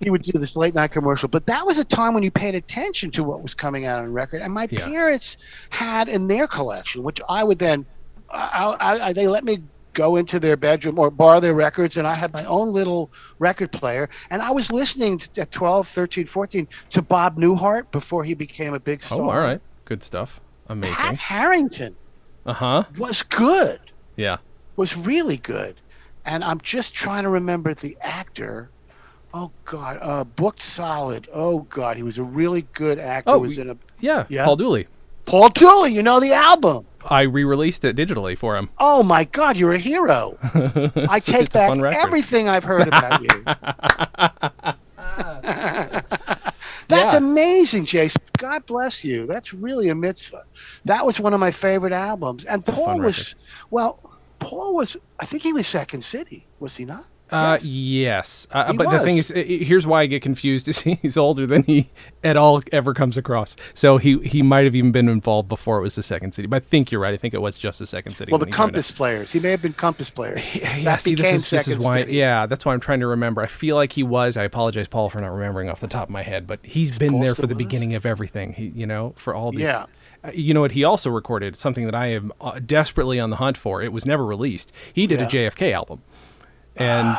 [0.00, 1.28] he would do this late night commercial.
[1.28, 4.12] But that was a time when you paid attention to what was coming out on
[4.12, 4.42] record.
[4.42, 4.84] And my Yeah.
[4.86, 5.36] parents
[5.70, 7.84] had in their collection, which I would then,
[8.30, 11.98] I, I, I, they let me go into their bedroom or borrow their records.
[11.98, 14.08] And I had my own little record player.
[14.30, 18.72] And I was listening to, at 12, 13, 14 to Bob Newhart before he became
[18.72, 19.20] a big star.
[19.20, 19.60] Oh, all right.
[19.84, 20.40] Good stuff.
[20.72, 20.96] Amazing.
[20.96, 21.96] Pat Harrington
[22.46, 22.84] Uh huh.
[22.98, 23.80] was good,
[24.16, 24.38] Yeah.
[24.76, 25.76] was really good.
[26.24, 28.70] And I'm just trying to remember the actor.
[29.34, 31.28] Oh God, uh, booked solid.
[31.32, 33.30] Oh God, he was a really good actor.
[33.30, 34.24] Oh, was in a Yeah.
[34.28, 34.44] Yeah.
[34.44, 34.86] Paul Dooley.
[35.26, 35.92] Paul Dooley.
[35.92, 36.86] You know the album.
[37.08, 38.68] I re-released it digitally for him.
[38.78, 40.38] Oh my God, you're a hero.
[41.08, 43.44] I take back everything I've heard about you.
[46.92, 47.18] That's Yeah.
[47.18, 48.22] amazing, Jason.
[48.38, 49.26] God bless you.
[49.26, 50.42] That's really a mitzvah.
[50.84, 52.44] That was one of my favorite albums.
[52.44, 53.34] And a Paul was,
[53.70, 53.98] well,
[54.38, 57.04] Paul was, I think he was Second City, was he not?
[57.32, 57.62] Uh, Yes.
[57.64, 58.46] yes.
[58.52, 61.90] Uh, but the thing is, here's why I get confused: is he's older than he
[62.22, 63.56] at all ever comes across.
[63.74, 66.46] So he he might have even been involved before it was the Second City.
[66.46, 67.14] But I think you're right.
[67.14, 68.30] I think it was just the Second City.
[68.30, 69.32] Well, the Compass players.
[69.32, 70.40] He may have been Compass players.
[70.54, 72.00] Yeah, that see, this is this is why.
[72.00, 72.12] City.
[72.14, 73.40] Yeah, that's why I'm trying to remember.
[73.42, 74.36] I feel like he was.
[74.36, 76.46] I apologize, Paul, for not remembering off the top of my head.
[76.46, 78.52] But he's been there for the beginning of everything.
[78.52, 79.60] He, you know, for all these.
[79.62, 79.86] Yeah.
[80.24, 80.70] Uh, You know what?
[80.72, 83.82] He also recorded something that I am uh, desperately on the hunt for.
[83.82, 84.70] It was never released.
[84.92, 86.02] He did a JFK album,
[86.76, 87.16] and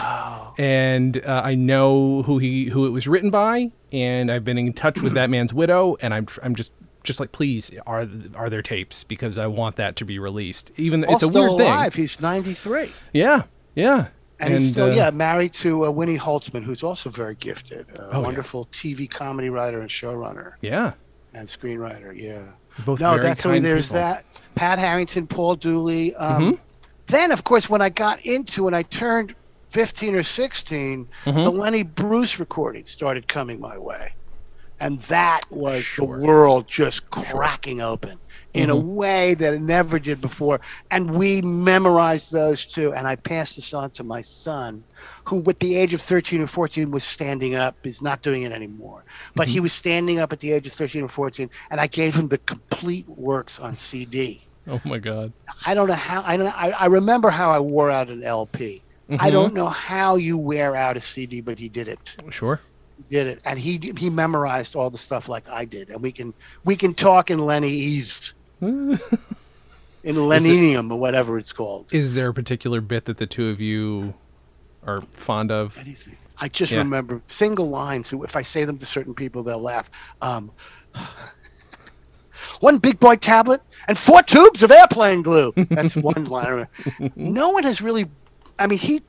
[0.57, 4.73] and uh, I know who he who it was written by, and I've been in
[4.73, 6.71] touch with that man's widow, and I'm I'm just
[7.03, 10.71] just like, please, are are there tapes because I want that to be released.
[10.77, 11.93] Even it's a still weird alive.
[11.93, 12.03] thing.
[12.03, 12.89] He's 93.
[13.13, 13.43] Yeah,
[13.75, 14.07] yeah.
[14.39, 17.85] And, he's still, uh, yeah, married to uh, Winnie Holzman, who's also very gifted.
[17.95, 18.17] A Oh, yeah.
[18.19, 20.93] wonderful TV comedy writer and showrunner yeah.
[21.33, 22.13] and screenwriter.
[22.19, 22.41] Yeah.
[22.85, 24.01] Both no, that's so there's people.
[24.01, 24.25] that.
[24.55, 26.13] Pat Harrington, Paul Dooley.
[26.15, 26.59] Um, Mhm.
[27.07, 29.35] Then, of course, when I got into and I turned
[29.73, 31.43] 15 or 16, Mhm.
[31.43, 34.11] the Lenny Bruce recording started coming my way.
[34.79, 36.19] and that was Sure.
[36.19, 38.19] the world just cracking open
[38.53, 40.59] in a way that it never did before.
[40.91, 42.91] And we memorized those too.
[42.93, 44.83] And I passed this on to my son,
[45.25, 47.77] who, with the age of 13 or 14, was standing up.
[47.83, 49.05] He's not doing it anymore.
[49.35, 52.13] But he was standing up at the age of 13 or 14, and I gave
[52.15, 54.41] him the complete works on CD.
[54.67, 55.31] Oh my god.
[55.65, 56.23] I don't know how.
[56.25, 56.47] I don't.
[56.47, 58.83] I, I remember how I wore out an LP.
[59.19, 59.31] I Mhm.
[59.31, 62.15] don't know how you wear out a CD, but he did it.
[62.29, 62.59] Sure.
[62.97, 65.89] He did it, and he he memorized all the stuff like I did.
[65.89, 66.33] And we can
[66.63, 71.93] we can talk in Lenny Lennyese, in Leninium or whatever it's called.
[71.93, 74.13] Is there a particular bit that the two of you
[74.85, 75.77] are fond of?
[75.77, 76.17] Anything.
[76.39, 76.79] I just Yeah.
[76.79, 78.09] remember single lines.
[78.09, 79.89] Who, if I say them to certain people, they'll laugh.
[80.21, 80.51] Um,
[82.59, 85.53] one big boy tablet and four tubes of airplane glue.
[85.55, 86.67] That's one line.
[87.15, 88.05] no one has really.
[88.59, 89.01] I mean, he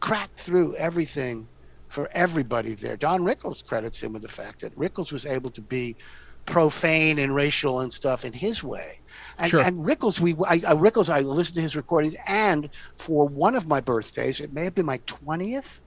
[0.00, 1.48] cracked through everything
[1.88, 2.96] for everybody there.
[2.96, 5.96] Don Rickles credits him with the fact that Rickles was able to be
[6.44, 9.00] profane and racial and stuff in his way.
[9.38, 9.60] And, Sure.
[9.60, 13.66] and Rickles, we I, I, Rickles, I listened to his recordings, and for one of
[13.66, 15.80] my birthdays, it may have been my twentieth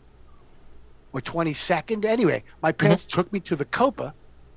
[1.14, 2.06] or twenty second.
[2.06, 2.78] Anyway, my mm-hmm.
[2.78, 4.14] parents took me to the Copa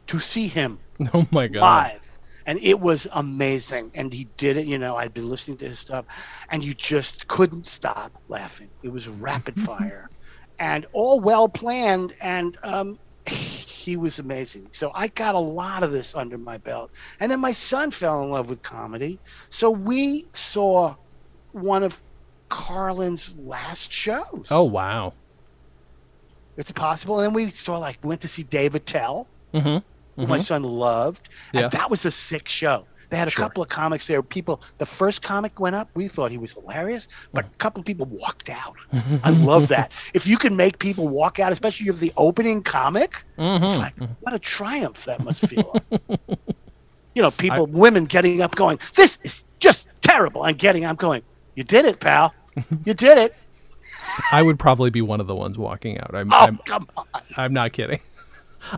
[0.09, 0.79] to see him
[1.15, 1.61] Oh my god.
[1.61, 2.12] live
[2.47, 3.91] and it was amazing.
[3.95, 6.07] And he did it you know i'd been listening to his stuff
[6.51, 8.71] and you just couldn't stop laughing.
[8.83, 10.09] It was rapid fire
[10.59, 12.15] and all well planned.
[12.21, 14.69] And um, he was amazing.
[14.73, 16.91] So i got a lot of this under my belt.
[17.21, 19.21] And then my son fell in love with comedy.
[19.51, 20.95] So we saw
[21.53, 22.01] one of
[22.51, 24.47] carlin's last shows.
[24.51, 25.15] Oh wow.
[26.57, 27.21] it's possible.
[27.21, 29.79] And then we saw like went to see Dave Attell Mm-hmm.
[30.17, 31.29] Who my son loved.
[31.53, 31.63] Yeah.
[31.63, 32.87] And that was a sick show.
[33.11, 33.45] They had a Sure.
[33.45, 34.23] couple of comics there.
[34.23, 37.49] People, the first comic went up, we thought he was hilarious, but Mm.
[37.53, 38.75] a couple of people walked out.
[39.23, 39.93] I love that.
[40.15, 43.65] If you can make people walk out, especially if the opening comic, Mm-hmm.
[43.65, 45.77] it's like, what a triumph that must feel.
[47.15, 50.45] you know, people, women getting up going, this is just terrible.
[50.45, 51.23] And getting I'm going,
[51.55, 52.35] you did it, pal.
[52.87, 53.35] You did it.
[54.31, 56.15] I would probably be one of the ones walking out.
[56.15, 57.05] I'm Oh, I'm, come on.
[57.37, 58.01] I'm not kidding.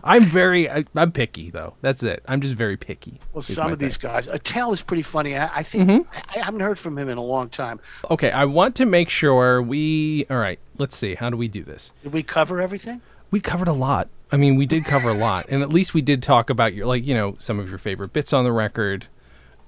[0.03, 1.75] I'm very I, I'm picky though.
[1.81, 2.23] That's it.
[2.27, 3.19] I'm just very picky.
[3.33, 4.11] Well, some of these thing.
[4.11, 5.35] guys, Attell is pretty funny.
[5.35, 6.09] I, I think Mm-hmm.
[6.11, 7.79] I, I haven't heard from him in a long time.
[8.09, 11.15] Okay, I want to make sure we All right, let's see.
[11.15, 11.93] How do we do this?
[12.03, 13.01] Did we cover everything?
[13.31, 14.07] We covered a lot.
[14.31, 15.45] I mean, we did cover a lot.
[15.49, 18.11] And at least we did talk about your like, you know, some of your favorite
[18.13, 19.07] bits on the record.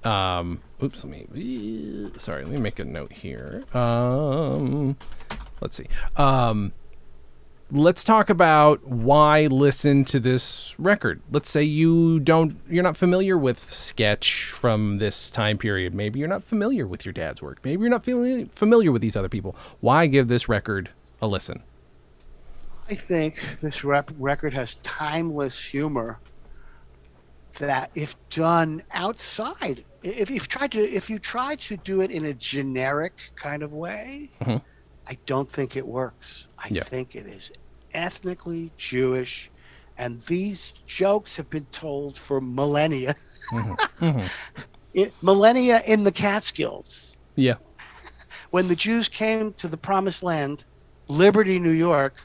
[0.04, 3.64] Um oops, let me sorry, let me make a note here.
[3.74, 4.96] Um
[5.60, 5.86] let's see.
[6.16, 6.72] Um
[7.70, 11.20] let's talk about why listen to this record.
[11.30, 15.94] Let's say you don't you're not familiar with sketch from this time period.
[15.94, 17.60] Maybe you're not familiar with your dad's work.
[17.64, 19.54] Maybe you're not familiar familiar with these other people.
[19.80, 20.90] Why give this record
[21.20, 21.62] a listen?
[22.90, 26.18] I think this rep- record has timeless humor
[27.58, 32.24] that, if done outside, if you try to if you try to do it in
[32.26, 34.62] a generic kind of way, Mhm.
[35.08, 36.48] I don't think it works.
[36.58, 36.84] I Yeah.
[36.88, 37.50] think it is
[37.94, 39.50] ethnically Jewish,
[39.96, 43.14] and these jokes have been told for millennia.
[44.00, 44.30] Mhm.
[44.94, 47.16] It, millennia in the Catskills.
[47.36, 47.56] Yeah.
[48.50, 50.64] when the Jews came to the promised land,
[51.08, 52.16] Liberty, New York,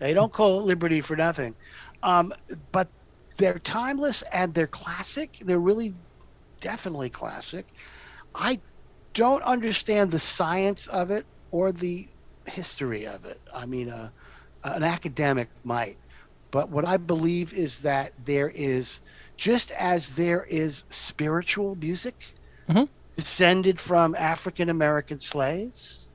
[0.00, 1.56] they don't call it Liberty for nothing.
[2.02, 2.32] Um,
[2.72, 2.90] but
[3.38, 5.34] they're timeless and they're classic.
[5.40, 5.96] They're really
[6.60, 7.68] definitely classic.
[8.34, 8.62] I
[9.14, 12.11] don't understand the science of it or the
[12.52, 13.40] history of it.
[13.52, 14.10] I mean, uh,
[14.64, 15.98] an academic might.
[16.52, 19.00] But what I believe is that there is,
[19.38, 22.14] just as there is spiritual music
[22.68, 22.88] Mhm.
[23.16, 26.08] descended from African American slaves,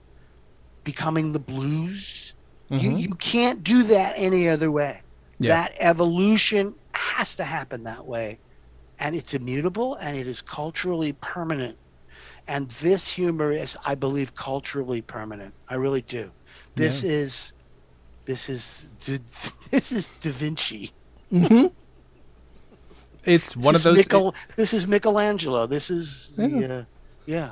[0.86, 2.36] becoming the blues,
[2.70, 3.00] you, Mhm.
[3.02, 5.04] you can't do that any other way.
[5.40, 5.56] Yeah.
[5.56, 8.40] That evolution has to happen that way.
[9.00, 11.78] And it's immutable and it is culturally permanent.
[12.48, 15.54] And this humor is, I believe, culturally permanent.
[15.68, 16.32] I really do.
[16.76, 17.54] This is,
[18.26, 18.90] this is,
[19.72, 20.92] this is Da Vinci.
[23.26, 23.98] It's one this of those.
[23.98, 25.68] Michel, this is Michelangelo.
[25.68, 26.68] This is the, Yeah.
[26.68, 26.84] uh,
[27.26, 27.52] yeah.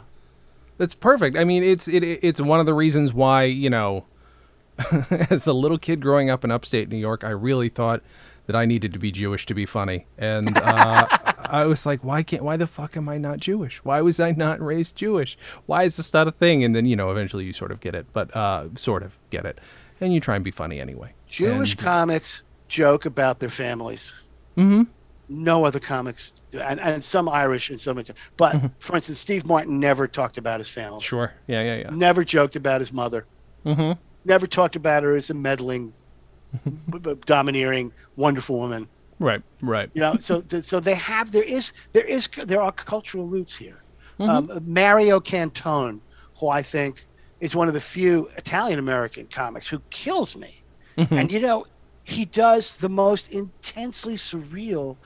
[0.78, 1.38] That's perfect.
[1.38, 4.06] I mean, it's it it's one of the reasons why you know,
[5.30, 8.02] as a little kid growing up in upstate New York, I really thought
[8.48, 11.08] that I needed to be Jewish to be funny, and uh,
[11.50, 12.44] I was like, why can't?
[12.44, 13.84] Why the fuck am I not Jewish?
[13.84, 15.38] Why was I not raised Jewish?
[15.66, 16.64] Why is this not a thing?
[16.64, 19.46] And then you know, eventually you sort of get it, but uh, sort of get
[19.46, 19.60] it,
[20.00, 21.14] and you try and be funny anyway.
[21.28, 24.12] Jewish And- comics joke about their families.
[24.58, 24.84] Mm-hmm.
[25.28, 27.96] No other comics, and, and some Irish and some.
[28.38, 28.68] But Mm-hmm.
[28.80, 31.02] for instance, Steve Martin never talked about his family.
[31.02, 31.34] Sure.
[31.48, 31.64] Yeah.
[31.64, 31.76] Yeah.
[31.78, 31.90] Yeah.
[31.92, 33.26] Never joked about his mother.
[33.66, 34.00] Mm-hmm.
[34.26, 35.94] Never talked about her as a meddling,
[37.26, 38.88] domineering, wonderful woman.
[39.20, 39.90] Right, right.
[39.94, 43.84] You know, so so they have there is there is there are cultural roots here.
[44.20, 46.00] Um, Mario Cantone,
[46.40, 47.06] who I think
[47.42, 50.54] is one of the few Italian American comics who kills me,
[50.98, 51.66] and you know
[52.04, 54.98] he does the most intensely surreal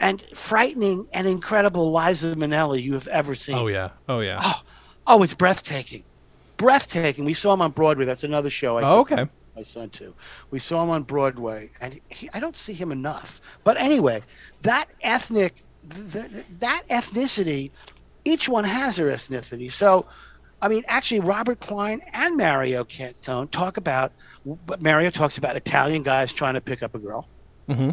[0.00, 3.56] and frightening and incredible Liza Minnelli you have ever seen.
[3.56, 3.90] Oh yeah.
[4.08, 4.40] Oh yeah.
[4.42, 4.60] Oh,
[5.06, 6.04] oh, it's breathtaking,
[6.56, 7.24] breathtaking.
[7.24, 8.04] We saw him on Broadway.
[8.04, 8.78] That's another show.
[8.78, 9.28] I Oh, okay.
[9.56, 10.14] My son too.
[10.50, 13.40] We saw him on Broadway, and he, I don't see him enough.
[13.64, 14.22] But anyway,
[14.62, 15.56] that ethnic,
[15.90, 17.72] th- th- that ethnicity,
[18.24, 19.72] each one has their ethnicity.
[19.72, 20.08] So,
[20.60, 24.12] I mean, actually, Robert Klein and Mario Cantone talk about.
[24.44, 27.28] But Mario talks about Italian guys trying to pick up a girl
[27.68, 27.90] hmm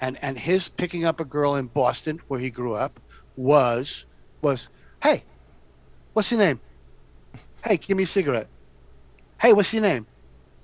[0.00, 3.00] and and his picking up a girl in Boston where he grew up
[3.36, 4.06] was
[4.42, 4.68] was
[5.02, 5.24] hey
[6.14, 6.60] what's your name
[7.64, 8.48] hey give me a cigarette
[9.40, 10.06] hey what's your name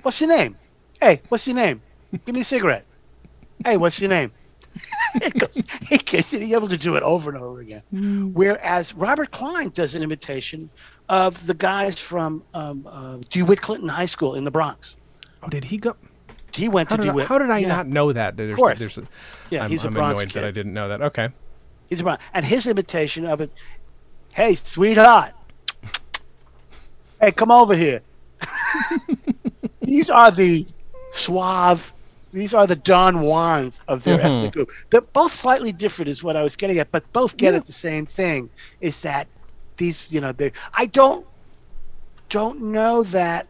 [0.03, 0.57] what's your name
[1.01, 1.83] hey what's your name
[2.25, 2.85] give me a cigarette
[3.65, 4.33] hey what's your name
[5.15, 7.83] It goes- he gets he's able to do it over and over again
[8.35, 10.71] whereas Robert Klein does an imitation
[11.09, 14.97] of the guys from um, uh, DeWitt Clinton High School in the Bronx
[15.43, 15.97] Oh, did he go?
[16.55, 17.69] he went How to did, I, DeWitt how did I Yeah.
[17.69, 18.37] not know that?
[18.37, 18.79] There's, course.
[18.79, 19.07] There's a,
[19.51, 20.43] yeah I'm, he's a I'm Bronx annoyed kid.
[20.43, 21.01] that I didn't know that.
[21.03, 21.29] Okay.
[21.89, 23.51] He's around, and his imitation of it.
[24.33, 25.33] Hey, sweetheart.
[27.21, 28.01] Hey, come over here.
[29.89, 30.67] these are the
[31.13, 31.93] suave.
[32.33, 34.25] These are the Don Juans of their Mhm.
[34.25, 34.71] ethnic group.
[34.91, 37.59] They're both slightly different, is what I was getting at, but both get Yeah.
[37.61, 38.51] at the same thing.
[38.81, 39.29] Is that
[39.79, 40.11] these?
[40.11, 40.53] You know, they.
[40.75, 41.27] I don't
[42.29, 43.49] don't know that.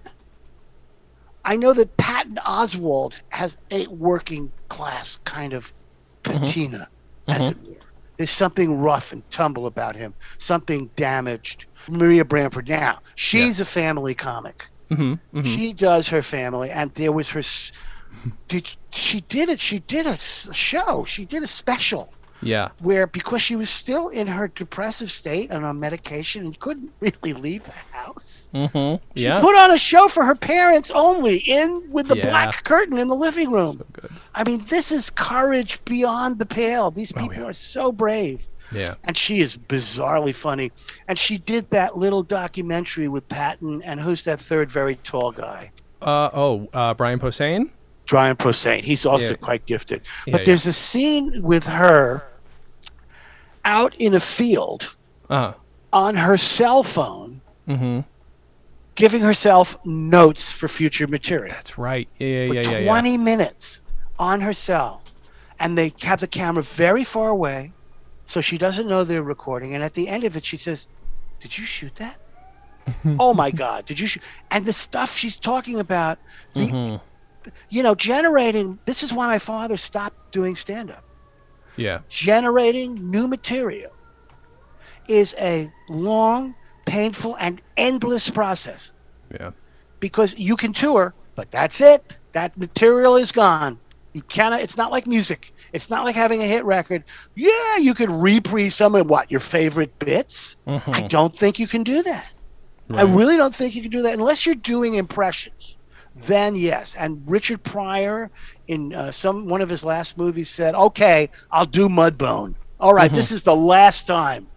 [1.44, 5.72] I know that Patton Oswalt has a working class kind of
[6.22, 6.88] patina,
[7.26, 7.74] as it were.
[8.18, 11.66] There's something rough and tumble about him, something damaged.
[11.88, 14.64] Maria Bamford now, she's a family comic.
[14.90, 17.42] Hmm hmm She does her family, and there was her.
[18.48, 19.60] Did she did it?
[19.60, 21.04] She did a show.
[21.04, 22.70] She did a special Yeah.
[22.80, 27.34] where because she was still in her depressive state and on medication and couldn't really
[27.34, 28.48] leave the house.
[28.54, 29.04] Mm-hmm.
[29.16, 29.38] She Yeah.
[29.38, 32.30] put on a show for her parents only in with the Yeah.
[32.30, 33.76] black curtain in the living room.
[33.78, 34.10] So good.
[34.34, 36.90] I mean, this is courage beyond the pale.
[36.90, 37.48] These Oh, people yeah.
[37.48, 38.48] are so brave.
[38.72, 38.94] Yeah.
[39.04, 40.72] And she is bizarrely funny.
[41.08, 45.70] And she did that little documentary with Patton and who's that third very tall guy?
[46.02, 46.68] Uh oh.
[46.72, 47.70] Uh, Brian Posehn.
[48.06, 48.82] Brian Posehn.
[48.82, 49.36] He's also Yeah.
[49.36, 50.02] quite gifted.
[50.26, 50.44] Yeah, but yeah.
[50.46, 52.24] there's a scene with her
[53.64, 54.94] out in a field
[55.30, 55.52] Uh.
[55.92, 58.00] on her cell phone Mm-hmm.
[58.94, 61.50] giving herself notes for future material.
[61.50, 62.08] That's right.
[62.18, 62.44] Yeah.
[62.44, 62.62] Yeah.
[62.64, 62.78] Yeah.
[62.78, 62.86] Yeah.
[62.86, 63.82] 20 minutes
[64.18, 65.02] on her cell.
[65.60, 67.72] And they have the camera very far away,
[68.28, 69.74] so she doesn't know they're recording.
[69.74, 70.86] And at the end of it, she says,
[71.40, 72.18] Did you shoot that?
[73.18, 74.22] oh my God, did you shoot?
[74.50, 76.18] And the stuff she's talking about,
[76.54, 77.00] the, Mhm.
[77.70, 81.04] you know, generating this is why my father stopped doing stand up.
[81.76, 82.00] Yeah.
[82.08, 83.92] Generating new material
[85.08, 86.54] is a long,
[86.84, 88.92] painful, and endless process
[89.32, 89.52] Yeah.
[90.00, 92.18] because you can tour, but that's it.
[92.32, 93.80] That material is gone.
[94.12, 94.60] You cannot.
[94.60, 95.52] It's not like music.
[95.72, 97.04] It's not like having a hit record.
[97.34, 100.56] Yeah, you could reprise some of what your favorite bits.
[100.92, 101.08] I Mhm.
[101.08, 102.26] don't think you can do that.
[102.94, 105.76] I really don't think you can do that unless you're doing impressions.
[106.14, 106.94] Then yes.
[106.94, 108.30] And Richard Pryor,
[108.66, 112.54] in uh, some one of his last movies, said, "Okay, I'll do Mudbone.
[112.80, 114.48] All right, this is the last time."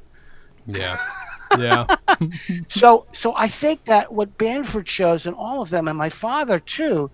[0.66, 0.98] Yeah.
[1.60, 1.86] Yeah.
[2.70, 6.60] so so I think that what Bamford shows and all of them and my father
[6.62, 7.12] too,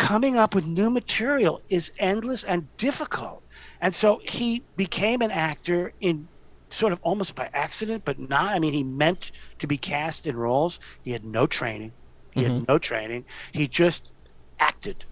[0.00, 3.44] coming up with new material is endless and difficult.
[3.82, 6.28] And so he became an actor in
[6.70, 8.52] sort of almost by accident, but not.
[8.54, 10.78] I mean, he meant to be cast in roles.
[11.02, 11.92] He had no training.
[12.32, 13.26] He had no training.
[13.52, 14.12] He just
[14.58, 15.04] acted.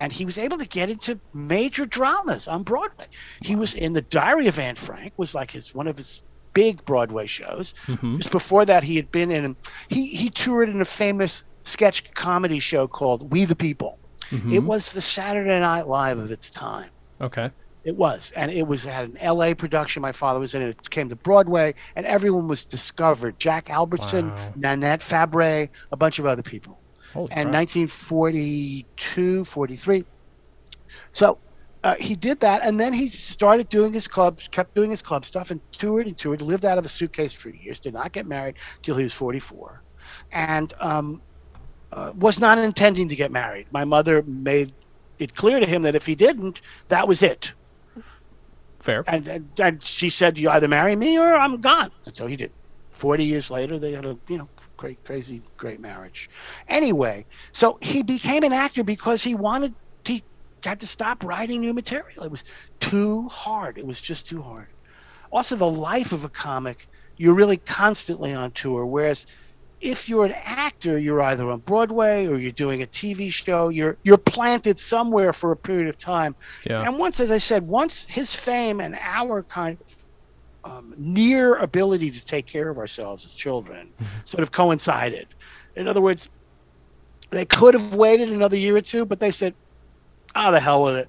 [0.00, 3.06] And he was able to get into major dramas on Broadway.
[3.42, 6.22] He was in The Diary of Anne Frank, was like his one of his
[6.54, 7.74] big Broadway shows.
[7.88, 8.18] Mhm.
[8.18, 9.56] Just before that, he had been in.
[9.88, 13.98] He he toured in a famous sketch comedy show called Meet the People.
[14.30, 14.52] Mhm.
[14.54, 16.90] It was the Saturday Night Live of its time.
[17.20, 17.50] Okay.
[17.84, 19.54] It was, and it was had an L.A.
[19.54, 20.02] production.
[20.02, 20.70] My father was in it.
[20.70, 23.38] It came to Broadway, and everyone was discovered.
[23.38, 24.52] Jack Albertson, Wow.
[24.56, 26.82] Nanette Fabray, a bunch of other people.
[27.12, 27.54] Holy and crap.
[27.54, 30.04] 1942, 43.
[31.12, 31.38] So
[31.84, 35.24] uh, he did that, and then he started doing his clubs, kept doing his club
[35.24, 36.42] stuff, and toured and toured.
[36.42, 37.78] Lived out of a suitcase for years.
[37.78, 39.80] Did not get married till he was 44,
[40.32, 41.22] and um,
[41.92, 43.66] uh, was not intending to get married.
[43.70, 44.72] My mother made
[45.18, 47.52] it clear to him that if he didn't, that was it.
[48.80, 49.02] Fair.
[49.06, 52.36] And, and, and she said, "You either marry me or I'm gone." And so he
[52.36, 52.52] did.
[52.92, 56.30] Forty years later, they had a you know great, crazy, great marriage.
[56.68, 59.74] Anyway, so he became an actor because he wanted
[60.04, 60.20] to
[60.64, 62.24] had to stop writing new material.
[62.24, 62.44] It was
[62.80, 63.78] too hard.
[63.78, 64.66] It was just too hard.
[65.32, 68.84] Also, the life of a comic, you're really constantly on tour.
[68.86, 69.26] Whereas
[69.80, 73.68] if you're an actor, you're either on Broadway or you're doing a TV show.
[73.68, 76.34] You're you're planted somewhere for a period of time.
[76.64, 76.82] Yeah.
[76.82, 79.96] And once, as I said, once his fame and our kind of
[80.72, 83.92] um, near ability to take care of ourselves as children
[84.24, 85.28] sort of coincided.
[85.76, 86.28] In other words,
[87.30, 89.54] they could have waited another year or two, but they said,
[90.34, 91.08] "Oh, the hell with it.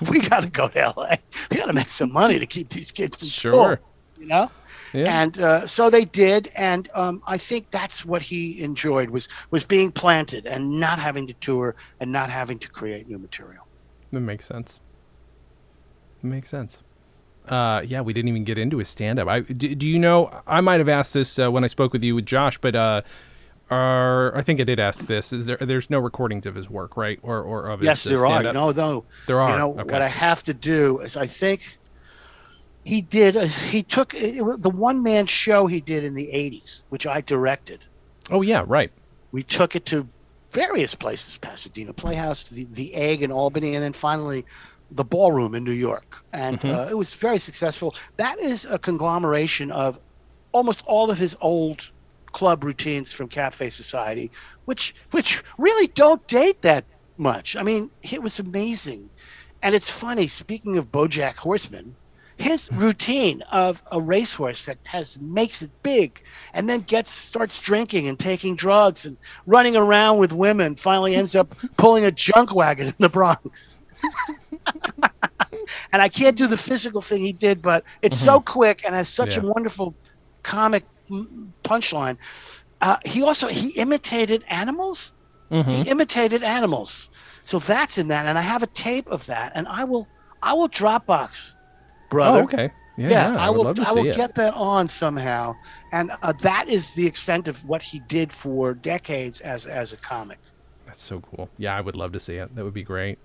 [0.10, 1.16] we got to go to LA.
[1.50, 3.76] We got to make some money to keep these kids in Sure.
[3.76, 4.50] school." You know.
[4.92, 5.22] Yeah.
[5.22, 9.64] And uh, so they did, and um, I think that's what he enjoyed was was
[9.64, 13.66] being planted and not having to tour and not having to create new material.
[14.12, 14.80] That makes sense.
[16.22, 16.82] That makes sense.
[17.48, 19.28] Uh, yeah, we didn't even get into his stand-up.
[19.28, 20.42] I do, do you know?
[20.46, 23.02] I might have asked this uh, when I spoke with you with Josh, but uh,
[23.70, 25.32] are I think I did ask this.
[25.32, 25.56] Is there?
[25.56, 27.18] There's no recordings of his work, right?
[27.22, 28.52] Or or of yes, his uh, there are.
[28.52, 29.04] No, no.
[29.26, 29.50] There are.
[29.50, 29.92] You know okay.
[29.92, 31.78] what I have to do is I think
[32.86, 33.36] he did.
[33.36, 37.06] is He took it, was the one man show he did in the '80s, which
[37.06, 37.84] I directed.
[38.30, 38.92] oh yeah, right.
[39.32, 40.08] We took it to
[40.52, 44.46] various places: Pasadena Playhouse, the the Egg in Albany, and then finally
[44.90, 46.16] the Ballroom in New York.
[46.32, 46.70] And Mhm.
[46.70, 47.94] uh, it was very successful.
[48.18, 49.98] That is a conglomeration of
[50.52, 51.90] almost all of his old
[52.32, 54.30] club routines from Cafe Society,
[54.64, 56.86] which which really don't date that
[57.18, 57.56] much.
[57.56, 59.10] I mean, it was amazing.
[59.62, 61.96] And it's funny, speaking of Bojack Horseman,
[62.38, 66.20] his routine of a racehorse that has makes it big
[66.52, 69.16] and then gets starts drinking and taking drugs and
[69.46, 73.78] running around with women finally ends up pulling a junk wagon in the Bronx.
[75.92, 79.08] and I can't do the physical thing he did, but it's so quick and has
[79.12, 79.42] such Yeah.
[79.42, 79.96] a wonderful
[80.42, 80.86] comic
[81.64, 82.18] punchline.
[82.80, 85.12] Uh, he also he imitated animals.
[85.52, 85.70] Mhm.
[85.70, 87.08] He imitated animals.
[87.42, 90.08] So that's in that, and I have a tape of that, and I will
[90.42, 91.52] I will Dropbox,
[92.10, 92.40] brother.
[92.40, 92.70] Oh, okay.
[92.98, 93.74] Yeah, Yeah, yeah, I would will.
[93.74, 94.16] to I will it.
[94.16, 95.54] get that on somehow,
[95.92, 99.96] and uh, that is the extent of what he did for decades as as a
[99.98, 100.38] comic.
[100.86, 101.50] That's so cool.
[101.58, 102.54] Yeah, I would love to see it.
[102.54, 103.18] That would be great.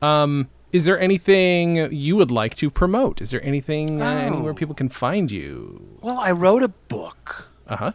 [0.00, 3.20] Um, is there anything you would like to promote?
[3.20, 4.54] Is there anything uh, anywhere Oh.
[4.54, 5.98] people can find you?
[6.00, 7.50] Well, I wrote a book.
[7.68, 7.92] Uh huh.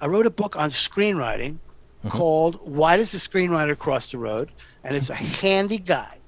[0.00, 1.58] I wrote a book on screenwriting
[2.04, 2.10] Mhm.
[2.10, 4.52] called "Why Does the Screenwriter Cross the Road?"
[4.84, 6.20] and it's a handy guide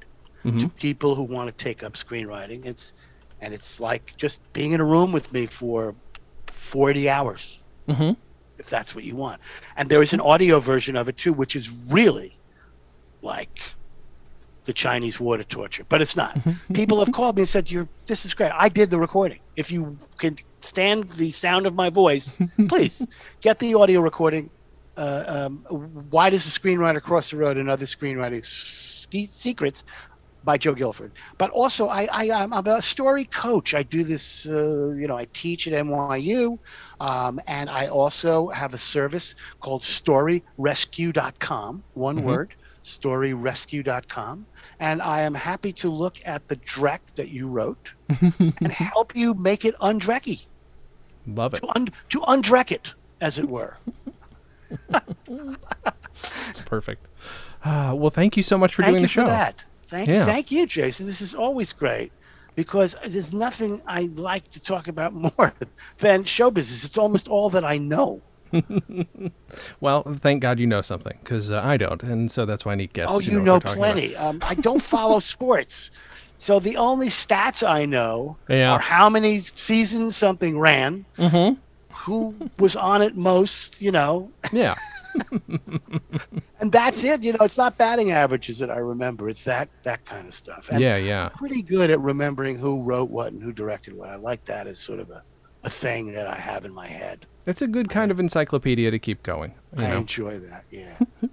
[0.43, 0.75] to Mhm.
[0.77, 2.65] people who want to take up screenwriting.
[2.67, 2.93] It's
[3.45, 5.95] and it's like just being in a room with me for
[6.49, 7.63] forty hours.
[7.89, 8.13] hmm
[8.57, 9.41] if that's what you want.
[9.77, 12.39] And there is an audio version of it too, which is really
[13.21, 13.51] like
[14.67, 16.39] the Chinese water torture, but it's not.
[16.73, 18.53] People have called me and said, "You're this is great.
[18.55, 19.41] I did the recording.
[19.57, 23.05] If you can stand the sound of my voice, please
[23.43, 24.51] get the audio recording."
[24.97, 25.65] Uh, um,
[26.11, 29.83] Why does the screenwriter cross the road and other screenwriting ske- secrets
[30.45, 31.13] by Joe Gilford.
[31.39, 33.75] But also, I, I I'm I'm a story coach.
[33.75, 34.47] I do this.
[34.47, 36.59] Uh, you know, I teach at NYU,
[37.01, 41.83] um, and I also have a service called StoryRescue.com.
[41.95, 42.23] One Mhm.
[42.23, 44.47] word, StoryRescue.com.
[44.81, 49.35] And I am happy to look at the dreck that you wrote and help you
[49.35, 50.45] make it undrecky,
[51.27, 51.61] Love it.
[51.63, 53.77] to, un, to undreck it, as it were.
[56.51, 57.07] It's perfect.
[57.65, 59.25] Uh, well, thank you so much for Thank doing you the show.
[59.85, 60.25] Thank, Yeah.
[60.25, 61.07] thank you, Jason.
[61.07, 62.11] This is always great
[62.57, 65.53] because there's nothing I like to talk about more
[65.99, 66.85] than show business.
[66.85, 68.21] It's almost all that I know.
[69.81, 72.75] Well, thank God you know something because uh, I don't, and so that's why I
[72.77, 73.15] need guests.
[73.15, 73.77] Oh, you know about.
[73.77, 74.17] plenty.
[74.17, 75.91] Um, I don't follow sports.
[76.39, 78.73] So the only stats I know Yeah.
[78.73, 81.55] are how many seasons something ran, Mm-hmm.
[81.95, 84.75] who was on it most, you know, Yeah.
[86.61, 87.23] and that's it.
[87.23, 89.29] You know, it's not batting averages that I remember.
[89.29, 90.69] It's that that kind of stuff.
[90.71, 90.97] And yeah.
[90.97, 91.29] Yeah.
[91.29, 94.09] pretty good at remembering who wrote what and who directed what.
[94.09, 95.23] I like that as sort of a,
[95.65, 97.27] a thing that I have in my head.
[97.47, 99.55] It's a good kind of encyclopedia to keep going.
[99.77, 99.99] You I know?
[99.99, 100.65] enjoy that.
[100.71, 100.99] Yeah.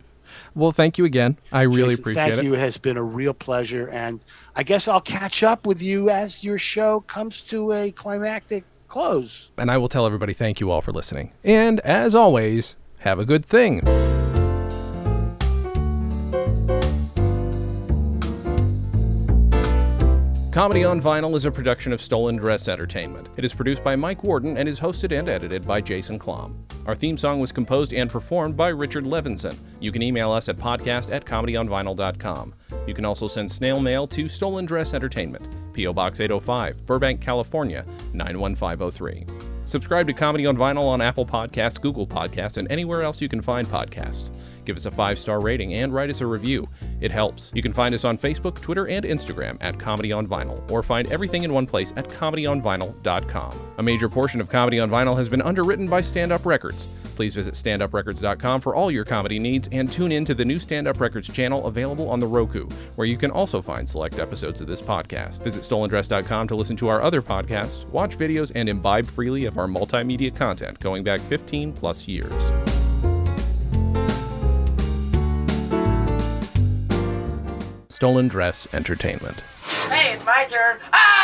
[0.56, 1.38] Well, thank you again.
[1.52, 2.46] I really Jason, appreciate thank it.
[2.46, 2.54] you.
[2.54, 4.20] It has been a real pleasure, and
[4.56, 9.52] I guess I'll catch up with you as your show comes to a climactic close.
[9.58, 11.32] And I will tell everybody thank you all for listening.
[11.44, 13.82] And as always, have a good thing.
[20.52, 23.30] Comedy on Vinyl is a production of Stolen Dress Entertainment.
[23.38, 26.56] It is produced by Mike Worden and is hosted and edited by Jason Klamm.
[26.86, 29.58] Our theme song was composed and performed by Richard Levinson.
[29.80, 32.54] You can email us at podcast at comedyonvinyl.com.
[32.86, 35.94] You can also send snail mail to Stolen Dress Entertainment, P.O.
[35.94, 39.51] Box 805, Burbank, California, 91503.
[39.72, 43.40] Subscribe to Comedy on Vinyl on Apple Podcasts, Google Podcasts, and anywhere else you can
[43.40, 44.30] find podcasts.
[44.66, 46.68] Give us a five star rating and write us a review.
[47.00, 47.52] It helps.
[47.56, 51.10] You can find us on Facebook, Twitter, and Instagram at Comedy on Vinyl, or find
[51.10, 53.60] everything in one place at comedyonvinyl.com.
[53.78, 57.01] A major portion of Comedy on Vinyl has been underwritten by Stand Up Records.
[57.16, 60.88] Please visit standuprecords.com for all your comedy needs and tune in to the new Stand
[60.88, 64.68] Up Records channel available on the Roku, where you can also find select episodes of
[64.68, 65.42] this podcast.
[65.44, 69.68] Visit stolendress.com to listen to our other podcasts, watch videos, and imbibe freely of our
[69.68, 72.34] multimedia content going back 15 plus years.
[78.02, 79.42] Stolen Dress Entertainment.
[79.92, 80.80] Hey, it's my turn.
[80.92, 81.21] Ah!